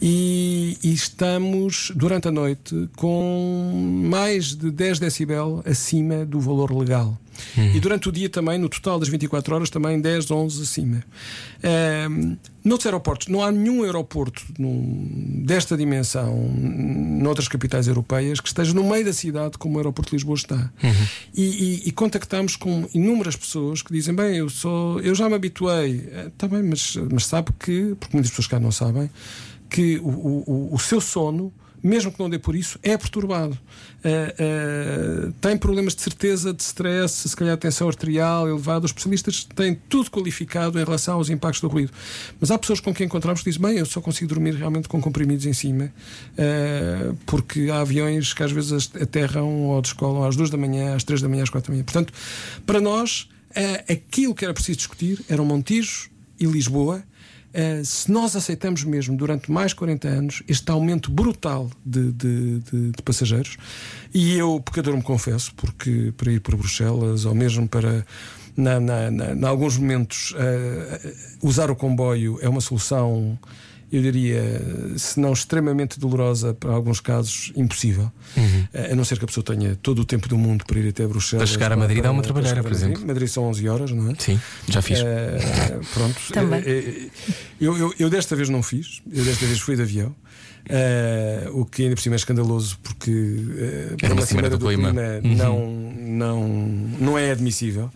[0.00, 7.16] E, e estamos, durante a noite, com mais de 10 decibel acima do valor legal.
[7.74, 11.04] E durante o dia também, no total das 24 horas, também 10, 11 acima.
[12.10, 18.74] Um, noutros aeroportos, não há nenhum aeroporto num, desta dimensão, noutras capitais europeias, que esteja
[18.74, 20.72] no meio da cidade como o aeroporto de Lisboa está.
[21.34, 25.34] E, e, e contactamos com inúmeras pessoas que dizem: Bem, eu, sou, eu já me
[25.34, 26.08] habituei.
[26.26, 29.10] Está bem, mas, mas sabe que, porque muitas pessoas cá não sabem,
[29.68, 33.58] que o, o, o seu sono mesmo que não dê por isso, é perturbado.
[34.00, 38.86] Uh, tem problemas de certeza, de stress, se calhar tensão arterial elevada.
[38.86, 41.92] Os especialistas têm tudo qualificado em relação aos impactos do ruído.
[42.40, 45.00] Mas há pessoas com quem encontramos que dizem: bem, eu só consigo dormir realmente com
[45.00, 45.92] comprimidos em cima,
[46.32, 51.04] uh, porque há aviões que às vezes aterram ou descolam às duas da manhã, às
[51.04, 51.84] três da manhã, às quatro da manhã.
[51.84, 52.12] Portanto,
[52.64, 53.28] para nós,
[53.88, 57.02] aquilo que era preciso discutir eram Montijo e Lisboa
[57.50, 62.90] Uh, se nós aceitamos mesmo durante mais 40 anos este aumento brutal de, de, de,
[62.92, 63.56] de passageiros,
[64.14, 68.04] e eu, pecador, me confesso, porque para ir para Bruxelas ou mesmo para.
[68.56, 73.38] Na, na, na, na alguns momentos, uh, usar o comboio é uma solução
[73.92, 74.42] eu diria,
[74.96, 78.10] se não extremamente dolorosa, para alguns casos, impossível.
[78.36, 78.68] Uhum.
[78.92, 81.06] A não ser que a pessoa tenha todo o tempo do mundo para ir até
[81.06, 81.48] Bruxelas.
[81.48, 83.04] Para chegar a Madrid dá uma trabalheira, por exemplo.
[83.04, 84.14] Madrid são 11 horas, não é?
[84.18, 85.00] Sim, já fiz.
[85.00, 85.04] Uh,
[85.92, 86.20] pronto.
[86.32, 86.62] Também.
[87.60, 90.14] Eu, eu, eu, desta vez não fiz, eu desta vez fui de avião.
[90.68, 94.66] Uh, o que ainda por cima é escandaloso porque uh, para uma cimeira do, do
[94.66, 95.34] clima, clima uhum.
[95.34, 96.48] não, não,
[97.00, 97.90] não é admissível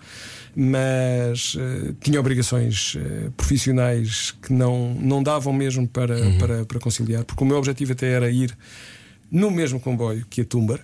[0.57, 6.38] mas uh, tinha obrigações uh, profissionais que não, não davam mesmo para, uhum.
[6.38, 8.57] para, para conciliar, porque o meu objetivo até era ir
[9.30, 10.80] no mesmo comboio que a Tumbar.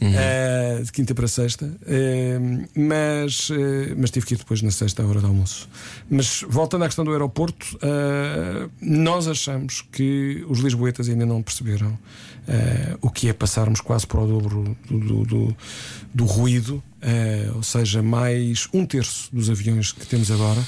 [0.00, 0.10] Uhum.
[0.10, 3.54] Uh, de quinta para sexta, uh, mas, uh,
[3.96, 5.68] mas tive que ir depois na sexta hora do almoço.
[6.10, 7.78] Mas voltando à questão do aeroporto,
[8.80, 11.98] nós achamos que os lisboetas ainda não perceberam
[13.00, 15.56] o que é passarmos quase para o dobro do, do, do,
[16.14, 16.82] do ruído,
[17.54, 20.62] ou seja, mais um terço dos aviões que temos agora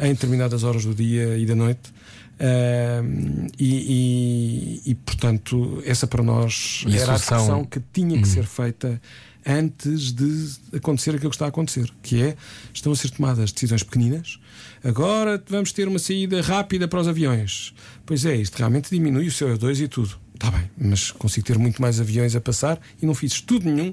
[0.00, 1.92] em determinadas horas do dia e da noite.
[2.38, 8.28] Uh, e, e, e, portanto, essa para nós e era a, discussão que tinha que
[8.28, 8.32] hum.
[8.32, 9.00] ser feita
[9.44, 12.36] antes de acontecer aquilo que está a acontecer, que é
[12.72, 14.38] estão a ser tomadas decisões pequeninas.
[14.84, 17.74] Agora vamos ter uma saída rápida para os aviões.
[18.06, 20.16] Pois é, isto realmente diminui o CO2 e tudo.
[20.34, 23.92] Está bem, mas consigo ter muito mais aviões a passar e não fiz estudo nenhum,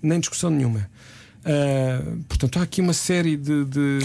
[0.00, 0.88] nem discussão nenhuma.
[1.40, 3.98] Uh, portanto, há aqui uma série de, de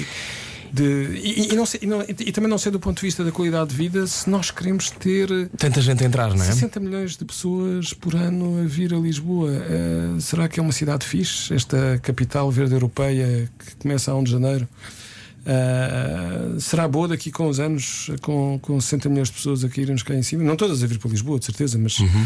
[0.71, 3.23] de, e, e, não sei, e, não, e, também não sei do ponto de vista
[3.23, 6.45] da qualidade de vida se nós queremos ter tanta gente a entrar, não é?
[6.45, 9.49] 60 milhões de pessoas por ano a vir a Lisboa.
[9.51, 11.53] Uh, será que é uma cidade fixe?
[11.53, 14.67] Esta capital verde europeia que começa a 1 de janeiro.
[15.43, 20.03] Uh, será boa daqui com os anos, com, com 60 milhões de pessoas a caírem-nos
[20.03, 20.43] cá em cima?
[20.43, 21.99] Não todas a vir para Lisboa, de certeza, mas.
[21.99, 22.25] Uhum.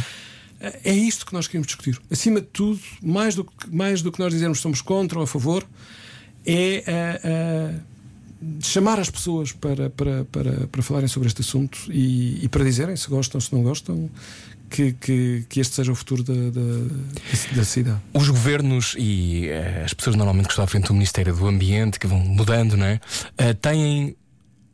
[0.83, 1.99] É isto que nós queremos discutir.
[2.11, 5.27] Acima de tudo, mais do que, mais do que nós dizermos somos contra ou a
[5.27, 5.65] favor,
[6.45, 6.83] é
[8.59, 12.95] chamar as pessoas para, para, para, para falarem sobre este assunto e, e para dizerem
[12.95, 14.09] se gostam, se não gostam,
[14.69, 17.99] que, que, que, este seja o futuro da, da, da, cidade.
[18.13, 21.99] Os governos e uh, as pessoas normalmente que estão à frente do Ministério do Ambiente,
[21.99, 22.99] que vão mudando, não é?
[23.39, 24.15] Uh, têm.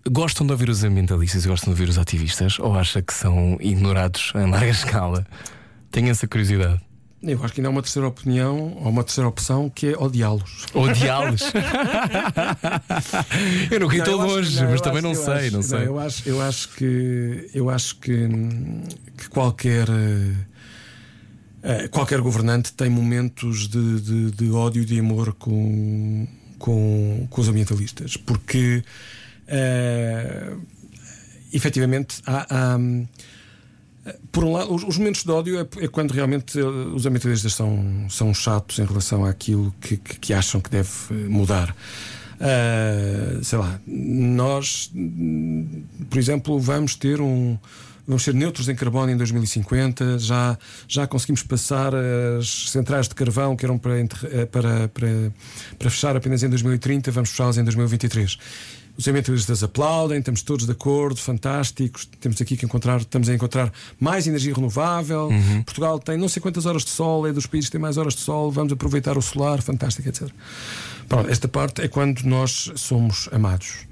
[0.10, 2.60] Gostam de ouvir os ambientalistas e gostam de ouvir os ativistas?
[2.60, 5.28] Ou acha que são ignorados em larga escala?
[5.92, 6.80] Tenho essa curiosidade.
[7.22, 10.68] Eu acho que ainda há uma terceira opinião ou uma terceira opção que é odiá-los.
[10.72, 11.42] Odiá-los?
[13.72, 15.80] eu não estou longe, não, mas também não sei, acho, não sei.
[15.80, 18.30] Não, eu, acho, eu acho que eu acho que,
[19.18, 20.36] que qualquer uh,
[21.90, 26.28] qualquer governante tem momentos de, de, de ódio e de amor com,
[26.60, 28.84] com, com os ambientalistas, porque
[29.48, 30.62] uh,
[31.52, 32.78] efetivamente há, há
[34.32, 37.54] por um lado, os, os momentos de ódio é, é, quando realmente eh, os ambientalistas
[37.54, 41.76] são, são chatos em relação àquilo que, que, que acham que deve eh, mudar.
[42.38, 44.92] Uh, sei lá, nós,
[46.08, 47.58] por exemplo, vamos ter um.
[48.08, 50.20] Vamos ser neutros em carbono em 2050.
[50.20, 51.94] Já, já conseguimos passar
[52.40, 55.34] as centrais de carvão que eram para, eh, para, para,
[55.78, 57.12] para fechar apenas em 2030.
[57.12, 58.38] Vamos fechá-las em 2023
[58.98, 62.10] os ambientalistas aplaudem, estamos todos de acordo, fantásticos.
[62.20, 65.28] Temos aqui que encontrar, estamos a encontrar mais energia renovável.
[65.28, 65.62] Uhum.
[65.62, 68.16] Portugal tem não sei quantas horas de sol, é dos países que têm mais horas
[68.16, 70.28] de sol, vamos aproveitar o solar, fantástico, etc.
[71.08, 73.86] Pronto, esta parte é quando nós somos amados.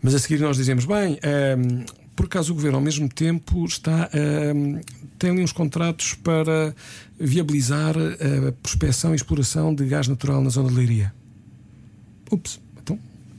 [0.00, 1.18] Mas a seguir nós dizemos, bem,
[1.58, 1.84] um,
[2.14, 4.08] por acaso o governo ao mesmo tempo está
[4.54, 4.80] um,
[5.18, 6.72] tem ali uns contratos para
[7.18, 11.12] viabilizar a prospecção e exploração de gás natural na zona de Leiria.
[12.30, 12.63] Ups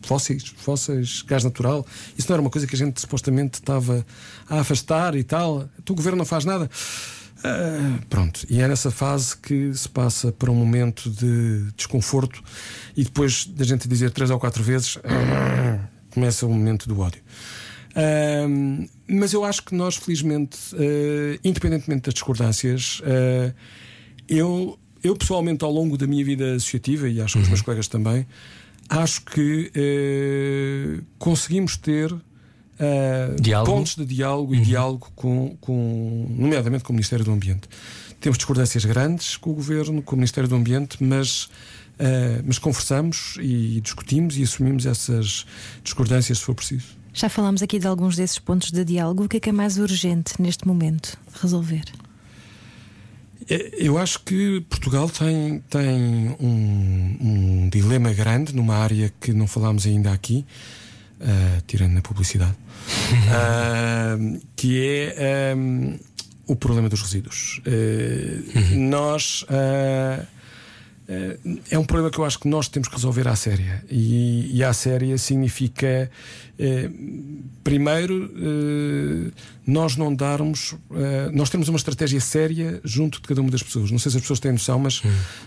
[0.06, 1.86] fósseis, fósseis, gás natural.
[2.18, 4.06] Isso não era uma coisa que a gente supostamente estava
[4.50, 5.70] a afastar e tal.
[5.80, 6.70] Então o governo não faz nada.
[7.46, 12.42] Ah, pronto, e é nessa fase que se passa para um momento de desconforto
[12.98, 14.98] e depois da gente dizer três ou quatro vezes
[16.10, 17.22] começa o momento do ódio.
[17.96, 18.48] Ah,
[19.08, 23.02] mas eu acho que nós, felizmente, ah, independentemente das discordâncias,
[24.28, 27.88] eu, eu pessoalmente, ao longo da minha vida associativa, e acho que os meus colegas
[27.88, 28.26] também,
[28.90, 32.14] acho que eh, conseguimos ter
[32.80, 37.68] eh, pontos de diálogo e diálogo com, com, nomeadamente com o Ministério do Ambiente.
[38.20, 41.50] Temos discordâncias grandes com o Governo, com o Ministério do Ambiente, mas,
[42.00, 45.46] eh, mas conversamos e discutimos e assumimos essas
[45.84, 46.88] discordâncias se for preciso.
[47.14, 49.24] Já falámos aqui de alguns desses pontos de diálogo.
[49.24, 51.86] O que é que é mais urgente neste momento resolver?
[53.50, 59.48] É, Eu acho que Portugal tem, tem um, um dilema grande numa área que não
[59.48, 60.46] falámos ainda aqui,
[61.22, 62.56] ah, tirando na publicidade,
[63.32, 64.18] ah,
[64.56, 64.80] que
[65.16, 65.98] é ah,
[66.48, 67.62] o problema dos resíduos.
[67.66, 69.46] Ah, Nós.
[71.08, 71.38] Eh,
[71.72, 73.84] é um problema que eu acho que nós temos que resolver à séria.
[73.90, 76.10] E, e à séria significa,
[76.58, 76.90] eh,
[77.64, 79.32] primeiro, eh,
[79.68, 80.76] nós não darmos.
[80.94, 83.92] eh, nós temos uma estratégia séria junto de cada uma das pessoas.
[83.92, 85.02] Não sei se as pessoas têm noção, mas,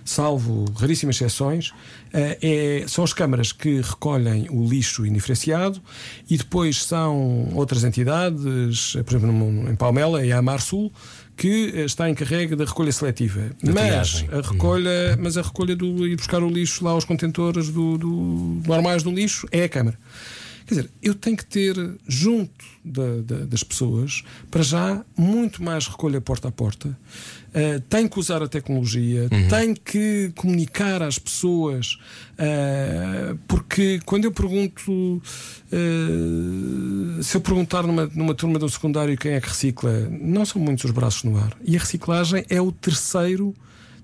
[0.04, 1.72] salvo raríssimas exceções,
[2.12, 5.80] é- são as câmaras que recolhem o lixo indiferenciado
[6.28, 10.92] e depois são outras entidades, por exemplo, em Palmela, é a Amar Sul
[11.38, 13.40] que eh, está encarregue da recolha seletiva.
[13.62, 14.28] Da mas triagem.
[14.32, 18.60] a recolha, mas a recolha do ir buscar o lixo lá aos contentores do, do,
[18.66, 19.98] normais do lixo é a Câmara.
[20.66, 21.74] Quer dizer, eu tenho que ter
[22.06, 22.52] junto
[22.84, 26.94] da- da- das pessoas, para já, muito mais recolha porta a porta.
[27.48, 31.98] Uh, tenho que usar a tecnologia, tenho que comunicar às pessoas,
[32.34, 39.32] uh, porque quando eu pergunto, uh, se eu perguntar numa, numa turma do secundário quem
[39.32, 41.56] é que recicla, não são muitos os braços no ar.
[41.64, 43.54] E a reciclagem é o terceiro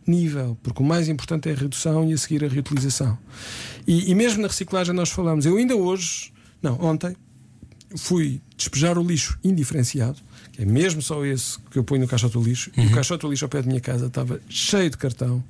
[0.06, 3.18] nível, porque o mais importante é a redução e a seguir a reutilização.
[3.86, 6.32] E, e mesmo na reciclagem nós falamos, eu ainda hoje,
[6.62, 7.14] não, ontem,
[7.96, 10.18] fui despejar o lixo indiferenciado,
[10.54, 13.22] que é mesmo só esse que eu ponho no caixote do lixo, e o caixote
[13.22, 15.42] do lixo ao pé da minha casa estava cheio de cartão,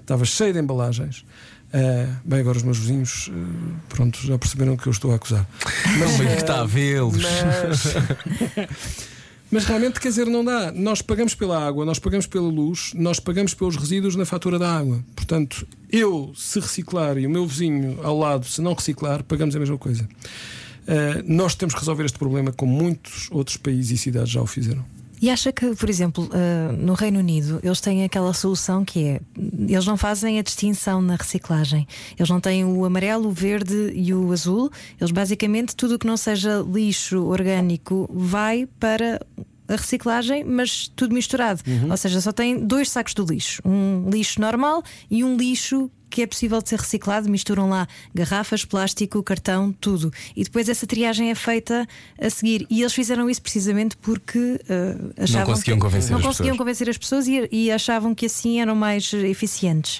[0.00, 1.24] estava cheio de embalagens.
[1.72, 5.44] Ah, bem, agora os meus vizinhos, ah, pronto, já perceberam que eu estou a acusar.
[5.98, 7.20] Mas bem que está a vê-los.
[7.20, 8.68] Mas,
[9.50, 10.70] mas realmente, quer dizer, não dá.
[10.70, 14.70] Nós pagamos pela água, nós pagamos pela luz, nós pagamos pelos resíduos na fatura da
[14.70, 15.04] água.
[15.16, 19.58] Portanto, eu, se reciclar e o meu vizinho ao lado, se não reciclar, pagamos a
[19.58, 20.08] mesma coisa.
[20.86, 24.46] Ah, nós temos que resolver este problema como muitos outros países e cidades já o
[24.46, 24.84] fizeram.
[25.22, 29.20] E acha que, por exemplo, ah, no Reino Unido, eles têm aquela solução que é:
[29.68, 31.86] eles não fazem a distinção na reciclagem.
[32.18, 34.70] Eles não têm o amarelo, o verde e o azul.
[35.00, 39.24] Eles basicamente tudo o que não seja lixo orgânico vai para
[39.66, 41.62] a reciclagem, mas tudo misturado.
[41.90, 46.22] Ou seja, só tem dois sacos do lixo: um lixo normal e um lixo que
[46.22, 50.12] é possível de ser reciclado, misturam lá garrafas, plástico, cartão, tudo.
[50.36, 51.88] E depois essa triagem é feita
[52.20, 52.68] a seguir.
[52.70, 56.88] E eles fizeram isso precisamente porque ah, achavam conseguiam que- convencer não as conseguiam convencer
[56.88, 59.98] as pessoas e, e achavam que assim eram mais eficientes.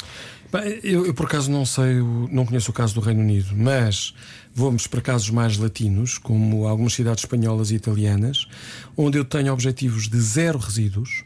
[0.52, 1.96] Bem, eu, eu, por acaso não sei,
[2.30, 4.14] não conheço o caso do Reino Unido, mas
[4.54, 8.46] vamos para casos mais latinos, como algumas cidades espanholas e italianas,
[8.96, 11.24] onde eu tenho objetivos de zero resíduos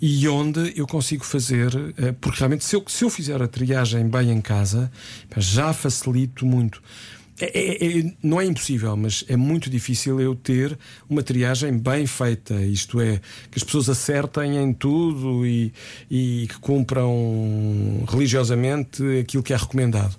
[0.00, 4.08] e onde eu consigo fazer, eh, porque realmente se eu, se eu fizer a triagem
[4.08, 4.90] bem em casa,
[5.36, 6.80] já facilito muito.
[7.40, 10.76] É- é- é- não é impossível, mas é muito difícil eu ter
[11.08, 13.20] uma triagem bem feita, isto é,
[13.50, 15.72] que as pessoas acertem em tudo e,
[16.10, 20.16] e que cumpram religiosamente aquilo que é recomendado.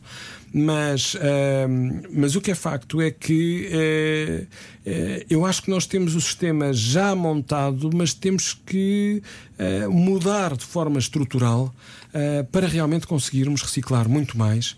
[0.52, 6.16] Mas, ahm, mas o que é facto é que eh, eu acho que nós temos
[6.16, 9.22] o sistema já montado, mas temos que
[9.58, 11.74] eh, mudar de forma estrutural
[12.14, 14.76] eh, para realmente conseguirmos reciclar muito mais.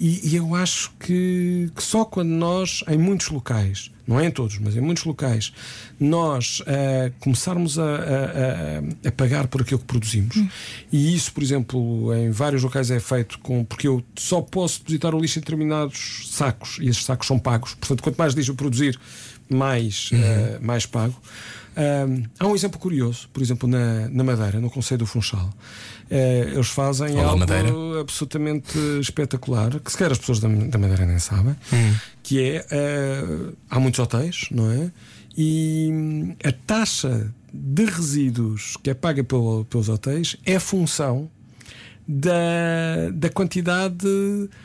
[0.00, 4.30] E, e eu acho que, que só quando nós, em muitos locais, não é em
[4.32, 5.52] todos, mas em muitos locais,
[6.00, 7.86] nós eh, começarmos a, a-
[9.06, 10.36] a- a pagar por aquilo que produzimos,
[10.92, 13.64] e isso, por exemplo, em vários locais é feito com.
[13.64, 17.74] porque eu só posso depositar o lixo em determinados sacos, e esses sacos são pagos,
[17.74, 18.98] portanto, quanto mais lixo eu produzir,
[19.48, 21.14] mais, eh, mais pago.
[21.76, 25.48] Ahm, há um exemplo curioso, por exemplo, na, na Madeira, no Conselho do Funchal.
[26.10, 27.70] Eh, eles fazem Olá, algo Madeira.
[28.00, 31.56] absolutamente espetacular, que sequer as pessoas da, da Madeira nem sabem,
[32.22, 33.24] que é eh,
[33.70, 34.90] há muitos hotéis, não é?
[35.36, 41.30] E hum, a taxa de resíduos que é paga pelo- pelos hotéis é função
[42.06, 44.06] da, da quantidade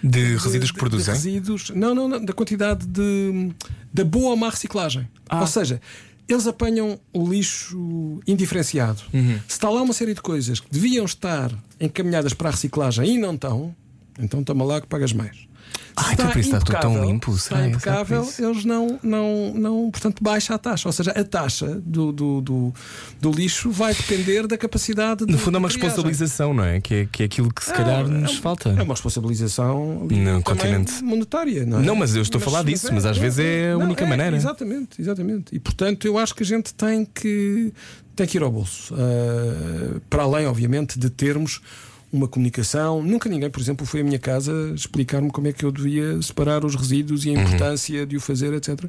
[0.04, 1.14] De resíduos que produzem?
[1.14, 3.52] resíduos, não, não, não, da quantidade de
[3.94, 5.08] da boa ou má reciclagem.
[5.30, 5.42] Ah.
[5.42, 5.82] Ou seja,
[6.28, 9.02] eles apanham o lixo indiferenciado.
[9.14, 9.40] Uhum.
[9.48, 13.18] Se está lá uma série de coisas que deviam estar encaminhadas para a reciclagem e
[13.18, 13.76] não estão,
[14.20, 15.47] então toma lá que pagas mais.
[16.00, 19.90] Ah, então por isso está tudo tão impecável, limpo, Está impecável, eles não, não, não,
[19.92, 20.88] portanto, baixa a taxa.
[20.88, 22.74] Ou seja, a taxa do, do, do,
[23.20, 25.32] do lixo vai depender da capacidade de.
[25.32, 26.80] No fundo é uma responsabilização, não é?
[26.80, 28.70] Que é, que é aquilo que se calhar É, nos é, falta.
[28.70, 31.04] É uma responsabilização No continente.
[31.04, 31.82] monetária, não é?
[31.84, 34.36] Não, mas eu estou a falar disso, mas às vezes é a única maneira.
[34.36, 35.56] Exatamente, exatamente.
[35.56, 37.74] E portanto eu acho que a gente tem que,
[38.16, 38.94] tem que ir ao bolso.
[38.96, 41.60] Ah, para além, obviamente, de termos
[42.12, 43.02] uma comunicação.
[43.04, 46.64] Nunca ninguém, por exemplo, foi à minha casa explicar-me como é que eu devia separar
[46.66, 47.42] os resíduos e a Uhum.
[47.44, 48.86] importância de o fazer, etc.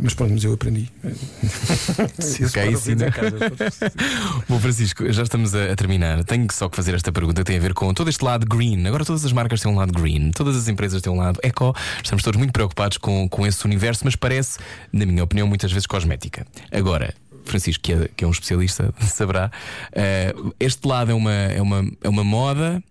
[0.00, 0.90] Mas pronto, mas eu aprendi.
[2.18, 3.06] Se Isso cá para ensina.
[3.06, 3.36] a casa.
[4.48, 6.22] Bom, Francisco, já estamos a, a terminar.
[6.24, 8.86] Tenho só que fazer esta pergunta que tem a ver com todo este lado green.
[8.86, 11.74] Agora todas as marcas têm um lado green, todas as empresas têm um lado eco.
[12.02, 14.58] Estamos todos muito preocupados com, com esse universo, mas parece,
[14.92, 16.46] na minha opinião, muitas vezes cosmética.
[16.70, 17.14] Agora.
[17.48, 19.50] Francisco, que é, que é um especialista, saberá.
[19.92, 22.82] eh, este lado é uma, é uma, é uma moda.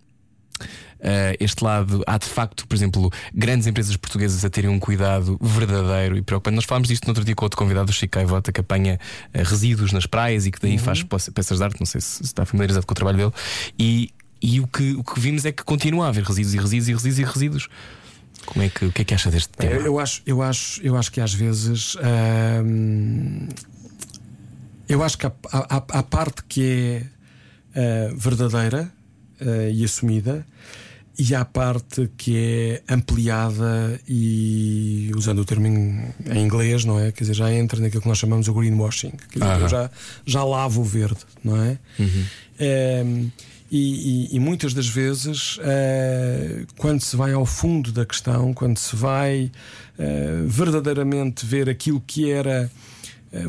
[1.00, 5.38] Uh, este lado, há de facto, por exemplo, grandes empresas portuguesas a terem um cuidado
[5.40, 6.56] verdadeiro e preocupante.
[6.56, 8.98] Nós falámos disto no outro dia com outro convidado, o Chico Caivota, que apanha
[9.32, 11.78] uh, resíduos nas praias e que daí faz pe- peças de arte.
[11.78, 13.32] Não sei se, se está familiarizado com o trabalho dele.
[13.78, 14.10] E,
[14.42, 16.92] e o, que, o que vimos é que continua a haver resíduos e resíduos e
[16.94, 17.68] resíduos e resíduos.
[18.46, 19.74] Como é que, o que é que acha deste tema?
[19.74, 21.94] Eu, eu acho, eu, acho, eu acho que às vezes
[22.64, 23.46] hum,
[24.88, 27.02] eu acho que há parte que é
[28.10, 28.90] ah, verdadeira
[29.40, 30.44] ah, e assumida
[31.18, 32.36] e há parte que
[32.88, 36.14] é ampliada e usando o termo em,
[36.44, 37.10] inglês, não é?
[37.10, 39.10] Quer dizer, já entra naquilo que nós chamamos o greenwashing.
[39.32, 39.90] Quer dizer, eu já,
[40.24, 41.76] já lavo o verde, não é?
[42.60, 43.30] Ehm,
[43.68, 48.78] e, e- e muitas das vezes, eh, quando se vai ao fundo da questão, quando
[48.78, 49.50] se vai
[50.46, 52.70] verdadeiramente ver aquilo que era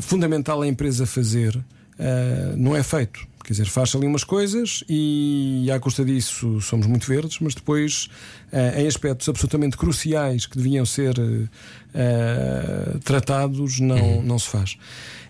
[0.00, 1.58] fundamental a empresa fazer,
[1.98, 3.28] eh, não é feito.
[3.44, 8.08] Quer dizer, faz ali umas coisas e, à custa disso, somos muito verdes, mas depois,
[8.52, 11.48] eh, em aspectos absolutamente cruciais que deviam ser eh,
[11.94, 14.78] eh, tratados, não, não se faz.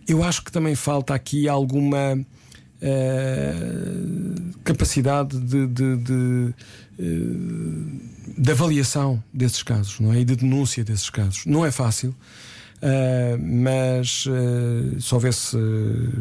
[0.07, 2.19] Eu acho que também falta aqui alguma
[2.83, 3.55] eh,
[4.65, 6.55] capacidade de, de, de,
[6.99, 10.21] eh, de avaliação desses casos não é?
[10.21, 11.47] e de denúncia desses casos.
[11.47, 12.15] Não é fácil.
[12.83, 15.55] Uh, mas uh, se houvesse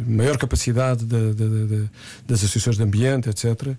[0.06, 1.90] maior capacidade da- da- da- da-
[2.28, 3.76] das associações de ambiente, etc.,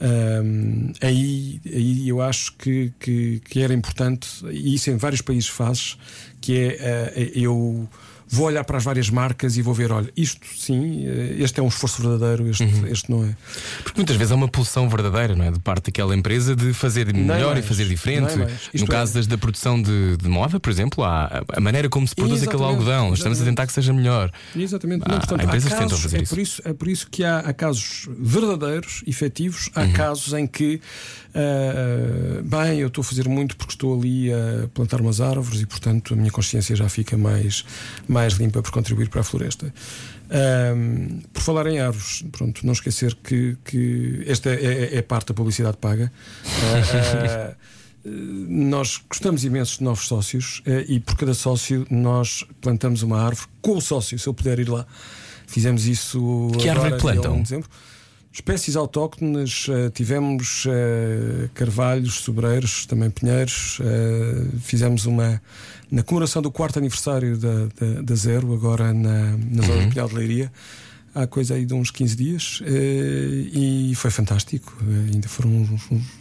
[0.00, 5.48] um, aí, aí eu acho que, que, que era importante, e isso em vários países
[5.48, 5.98] fazes,
[6.40, 7.88] que é uh, eu
[8.30, 11.62] vou olhar para as várias marcas e vou ver, olha, isto sim, uh, este é
[11.62, 13.36] um esforço verdadeiro, este, este não é.
[13.82, 15.50] Porque muitas vezes há uma pulsão verdadeira, não é?
[15.50, 18.32] De parte daquela empresa de fazer melhor mais, e fazer diferente.
[18.74, 22.14] No caso é- da produção de, de moda, por exemplo, há a maneira como se
[22.14, 23.12] produz aquele Exatamente, algodão.
[23.14, 23.44] Estamos a exatamente.
[23.50, 24.30] tentar que seja melhor.
[24.56, 25.02] Exatamente.
[25.04, 26.34] Há- Não, portanto, há empresas há tentam casos, fazer é isso.
[26.34, 26.62] Por isso.
[26.64, 29.82] É por isso que há, há casos verdadeiros, efetivos, Uhum.
[29.82, 30.80] há casos em que,
[31.34, 35.66] ah, bem, eu estou a fazer muito porque estou ali a plantar umas árvores e,
[35.66, 37.64] portanto, a minha consciência já fica mais,
[38.08, 39.72] mais limpa por contribuir para a floresta.
[40.30, 45.28] Ahm, por falar em árvores, pronto, não esquecer que, que esta é, é- é parte
[45.28, 46.12] da publicidade paga.
[46.44, 47.54] Ah,
[48.04, 53.46] nós gostamos imenso de novos sócios eh, e por cada sócio nós plantamos uma árvore
[53.60, 54.86] com o sócio, se eu puder ir lá.
[55.46, 56.50] Fizemos isso.
[56.58, 57.32] Que árvore é agora, dia plantam?
[57.32, 57.68] 1 de dezembro.
[58.32, 63.80] Espécies autóctones, eh, tivemos eh, carvalhos, sobreiros, também pinheiros.
[64.62, 65.42] fizemos uma.
[65.90, 69.86] Na comemoração do quarto aniversário da, da, da Zero, agora na, na zona Uhum.
[69.88, 70.52] do Pinhal de Leiria,
[71.14, 74.76] há coisa aí de uns 15 dias, eh, e foi fantástico.
[74.82, 76.20] Eh, ainda foram uns- uns-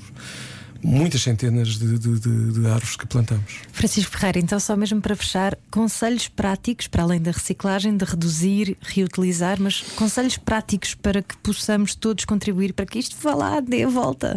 [0.82, 3.54] muitas centenas de, de- de- de árvores que plantamos.
[3.72, 8.76] Francisco Ferreira, então, só mesmo para fechar, conselhos práticos para além da reciclagem, de reduzir,
[8.82, 13.84] reutilizar, mas conselhos práticos para que possamos todos contribuir para que isto vá lá, dê
[13.84, 14.36] a volta.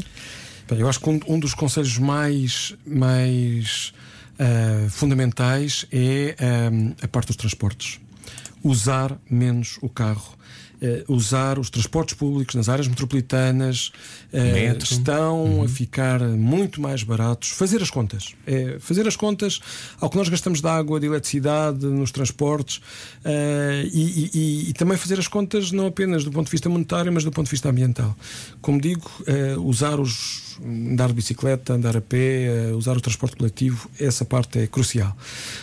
[0.69, 3.95] Bem, eu acho que um, um dos conselhos mais, mais
[4.43, 8.01] ah, fundamentais é ah, a parte dos transportes.
[8.65, 10.35] Usar menos o carro.
[10.85, 13.93] eh, usar os transportes públicos nas áreas metropolitanas
[14.33, 14.93] eh, Metro.
[14.93, 17.51] estão a ficar muito mais baratos.
[17.51, 18.35] Fazer as contas.
[18.45, 19.61] É, fazer as contas
[20.01, 22.81] ao que nós gastamos de água, de eletricidade, nos transportes
[23.25, 27.13] eh, e, e- e- também fazer as contas não apenas do ponto de vista monetário,
[27.13, 28.17] mas do ponto de vista ambiental.
[28.61, 30.52] Como digo, eh, usar os.
[30.65, 35.17] Andar de bicicleta, andar a pé, eh, usar o transporte coletivo, essa parte é crucial.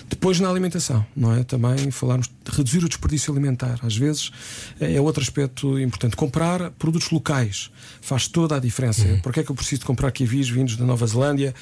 [0.10, 1.44] Depois na alimentação, não é?
[1.44, 3.80] Também falarmos de reduzir o desperdício alimentar.
[3.84, 4.32] Às vezes
[4.80, 6.16] é outro aspecto importante.
[6.16, 7.70] Comprar produtos locais
[8.02, 9.06] faz toda a diferença.
[9.08, 9.20] Uhum.
[9.22, 11.54] Porque é que eu preciso de comprar kiwis vindos da Nova Zelândia?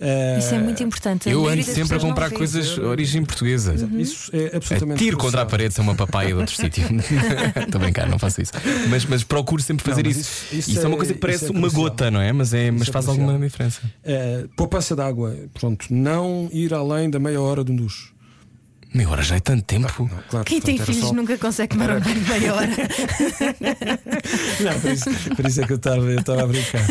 [0.00, 1.28] Eh, Isso é muito importante.
[1.30, 3.74] Eu ando sempre a comprar coisas de origem portuguesa.
[3.98, 4.98] Isso é absolutamente.
[4.98, 6.84] Tiro contra a parede se é uma papaya de outro sítio.
[7.56, 8.52] Estou a brincar, não faço isso.
[8.88, 10.20] Mas, mas procuro sempre fazer Não, isso.
[10.20, 12.32] isso- isso Isso, é uma é- coisa que isso parece é uma gota, não é?
[12.32, 13.80] Mas, é, mas é faz alguma diferença.
[14.02, 18.13] Eh, poupança de água, pronto, não ir além da meia hora de um duche.
[18.94, 20.08] Meia hora já é tanto tempo.
[20.08, 22.68] Não, claro, Quem tem filhos só- nunca consegue tomar um banho de meia hora.
[24.60, 26.82] Não, por isso, por isso é que eu estava a brincar.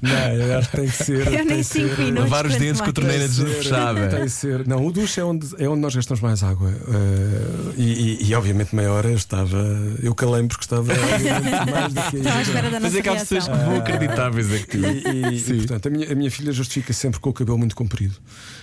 [0.00, 1.26] Não, eu acho que tem que ser.
[1.26, 2.30] Eu nem que cinco ser- minutos.
[2.30, 4.08] Lavar os dedos com a torneira Tem que ser- fechada.
[4.08, 4.66] Tem que ser.
[4.68, 6.70] Não, o duche é onde, é onde nós gastamos mais água.
[6.70, 7.82] eh, e,
[8.22, 9.58] e- e, obviamente meia hora eu estava.
[10.02, 13.08] Eu calei-me porque estava mais do que Estava à espera da Mas nossa é que
[13.08, 14.76] há pessoas que vão acreditar, mas é que.
[14.76, 15.56] E, e- Sim.
[15.58, 18.14] portanto, a minha, a minha filha justifica sempre com o cabelo muito comprido.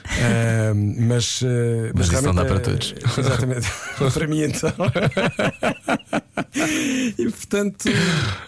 [0.08, 2.60] Ah, mas, ah, Mas isso não dá para é-
[2.92, 3.18] todos.
[3.18, 3.68] Exatamente.
[4.14, 4.72] para mim, então.
[7.18, 7.90] e portanto,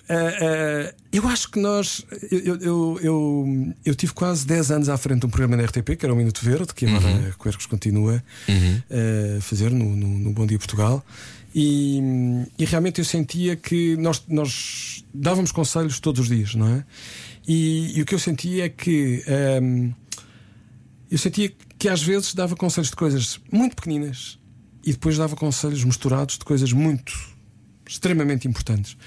[0.09, 2.05] ah, ah, eu acho que nós.
[2.31, 5.95] Eu, eu, eu, eu, tive quase 10 anos à frente de um programa na RTP,
[5.97, 7.31] que era o Minuto Verde, que agora Uhum.
[7.41, 11.05] Quercos continua a fazer no, no, no Bom Dia Portugal.
[11.55, 11.99] E,
[12.59, 16.83] e realmente eu sentia que nós, nós dávamos conselhos todos os dias, não é?
[17.47, 19.23] E, e o que eu sentia é que
[19.61, 19.93] hum,
[21.09, 21.55] eu sentia que
[21.89, 24.39] às vezes dava conselhos de coisas muito pequeninas
[24.85, 27.13] e depois dava conselhos misturados de coisas muito
[27.87, 28.97] extremamente importantes.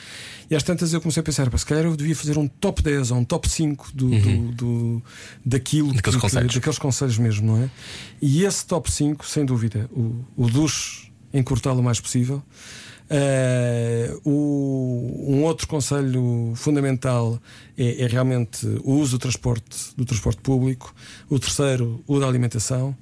[0.49, 2.83] E às tantas eu comecei a pensar, "Pá, se calhar eu devia fazer um top
[2.83, 5.03] 10 ou um top 5 do, do, do-
[5.45, 6.55] daquilo Daqueles que- conselhos.
[6.55, 7.71] daqueles conselhos mesmo, não é?
[8.23, 12.43] E esse top 5, sem dúvida, o, o duche encurtá-lo o mais possível.
[13.13, 17.41] Eh, o- um outro conselho fundamental
[17.77, 20.95] é, é realmente o uso do transporte, do transporte público.
[21.29, 22.97] O terceiro, o da alimentação.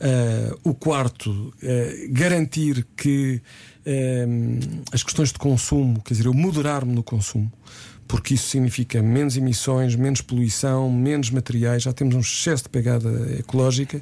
[0.00, 3.40] Eh, o quarto, eh, garantir que
[4.92, 7.50] as questões de consumo, quer dizer, eu moderar-me no consumo,
[8.06, 13.10] porque isso significa menos emissões, menos poluição, menos materiais, já temos um excesso de pegada
[13.38, 14.00] ecológica.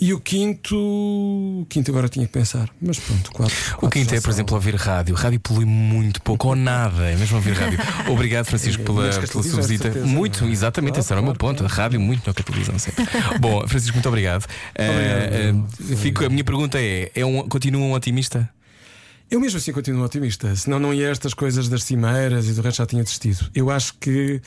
[0.00, 3.54] E o quinto, o quinto agora tinha que pensar, mas pronto, quatro.
[3.54, 4.32] O quatro quinto já é, por são.
[4.32, 5.14] exemplo, ouvir rádio.
[5.16, 7.78] Rádio polui muito pouco ou nada, é mesmo ouvir rádio.
[8.08, 9.90] Obrigado, Francisco, pela, pela sua visita.
[10.06, 10.52] Muito, não é?
[10.52, 11.64] exatamente, Claro, esse era o meu ponto.
[11.64, 13.04] A rádio, muito melhor que a televisão sempre.
[13.40, 14.46] Bom, Francisco, muito obrigado.
[14.76, 15.52] Eh,
[15.90, 18.48] eh, fico, a minha pergunta é: é um, continua um otimista?
[19.28, 22.78] Eu mesmo assim continuo otimista, senão não ia estas coisas das cimeiras e do resto
[22.78, 23.50] já tinha desistido.
[23.54, 24.40] Eu acho que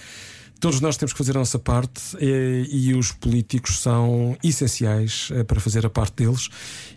[0.61, 5.43] todos nós temos que fazer a nossa parte eh, e os políticos são essenciais eh,
[5.43, 6.49] para fazer a parte deles.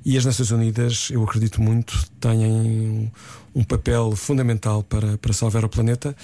[0.04, 3.10] E as Nações Unidas, eu acredito muito, têm
[3.54, 6.14] um, papel fundamental para, para salvar o planeta.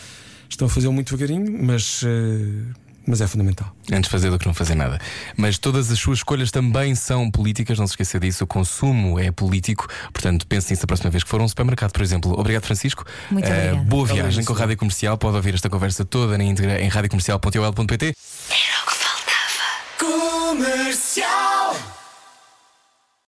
[0.51, 2.74] Estão a fazê-lo muito devagarinho, mas, eh,
[3.07, 3.75] mas é fundamental.
[3.91, 4.99] Antes de fazer do que não fazer nada.
[5.37, 8.45] Mas todas as suas escolhas também são políticas, não se esqueça disso.
[8.45, 11.93] O consumo é político, portanto, pense nisso da próxima vez que for a um supermercado,
[11.93, 12.33] por exemplo.
[12.39, 13.05] Obrigado, Francisco.
[13.31, 13.77] Muito Eh, obrigada.
[13.89, 14.57] boa viagem Obrigado, com a.
[14.57, 15.19] Rádio Comercial.
[15.19, 18.07] Pode ouvir esta conversa toda na íntegra em radiocomercial.ol.pt.
[18.07, 19.99] Era o que faltava.
[19.99, 21.60] Comercial.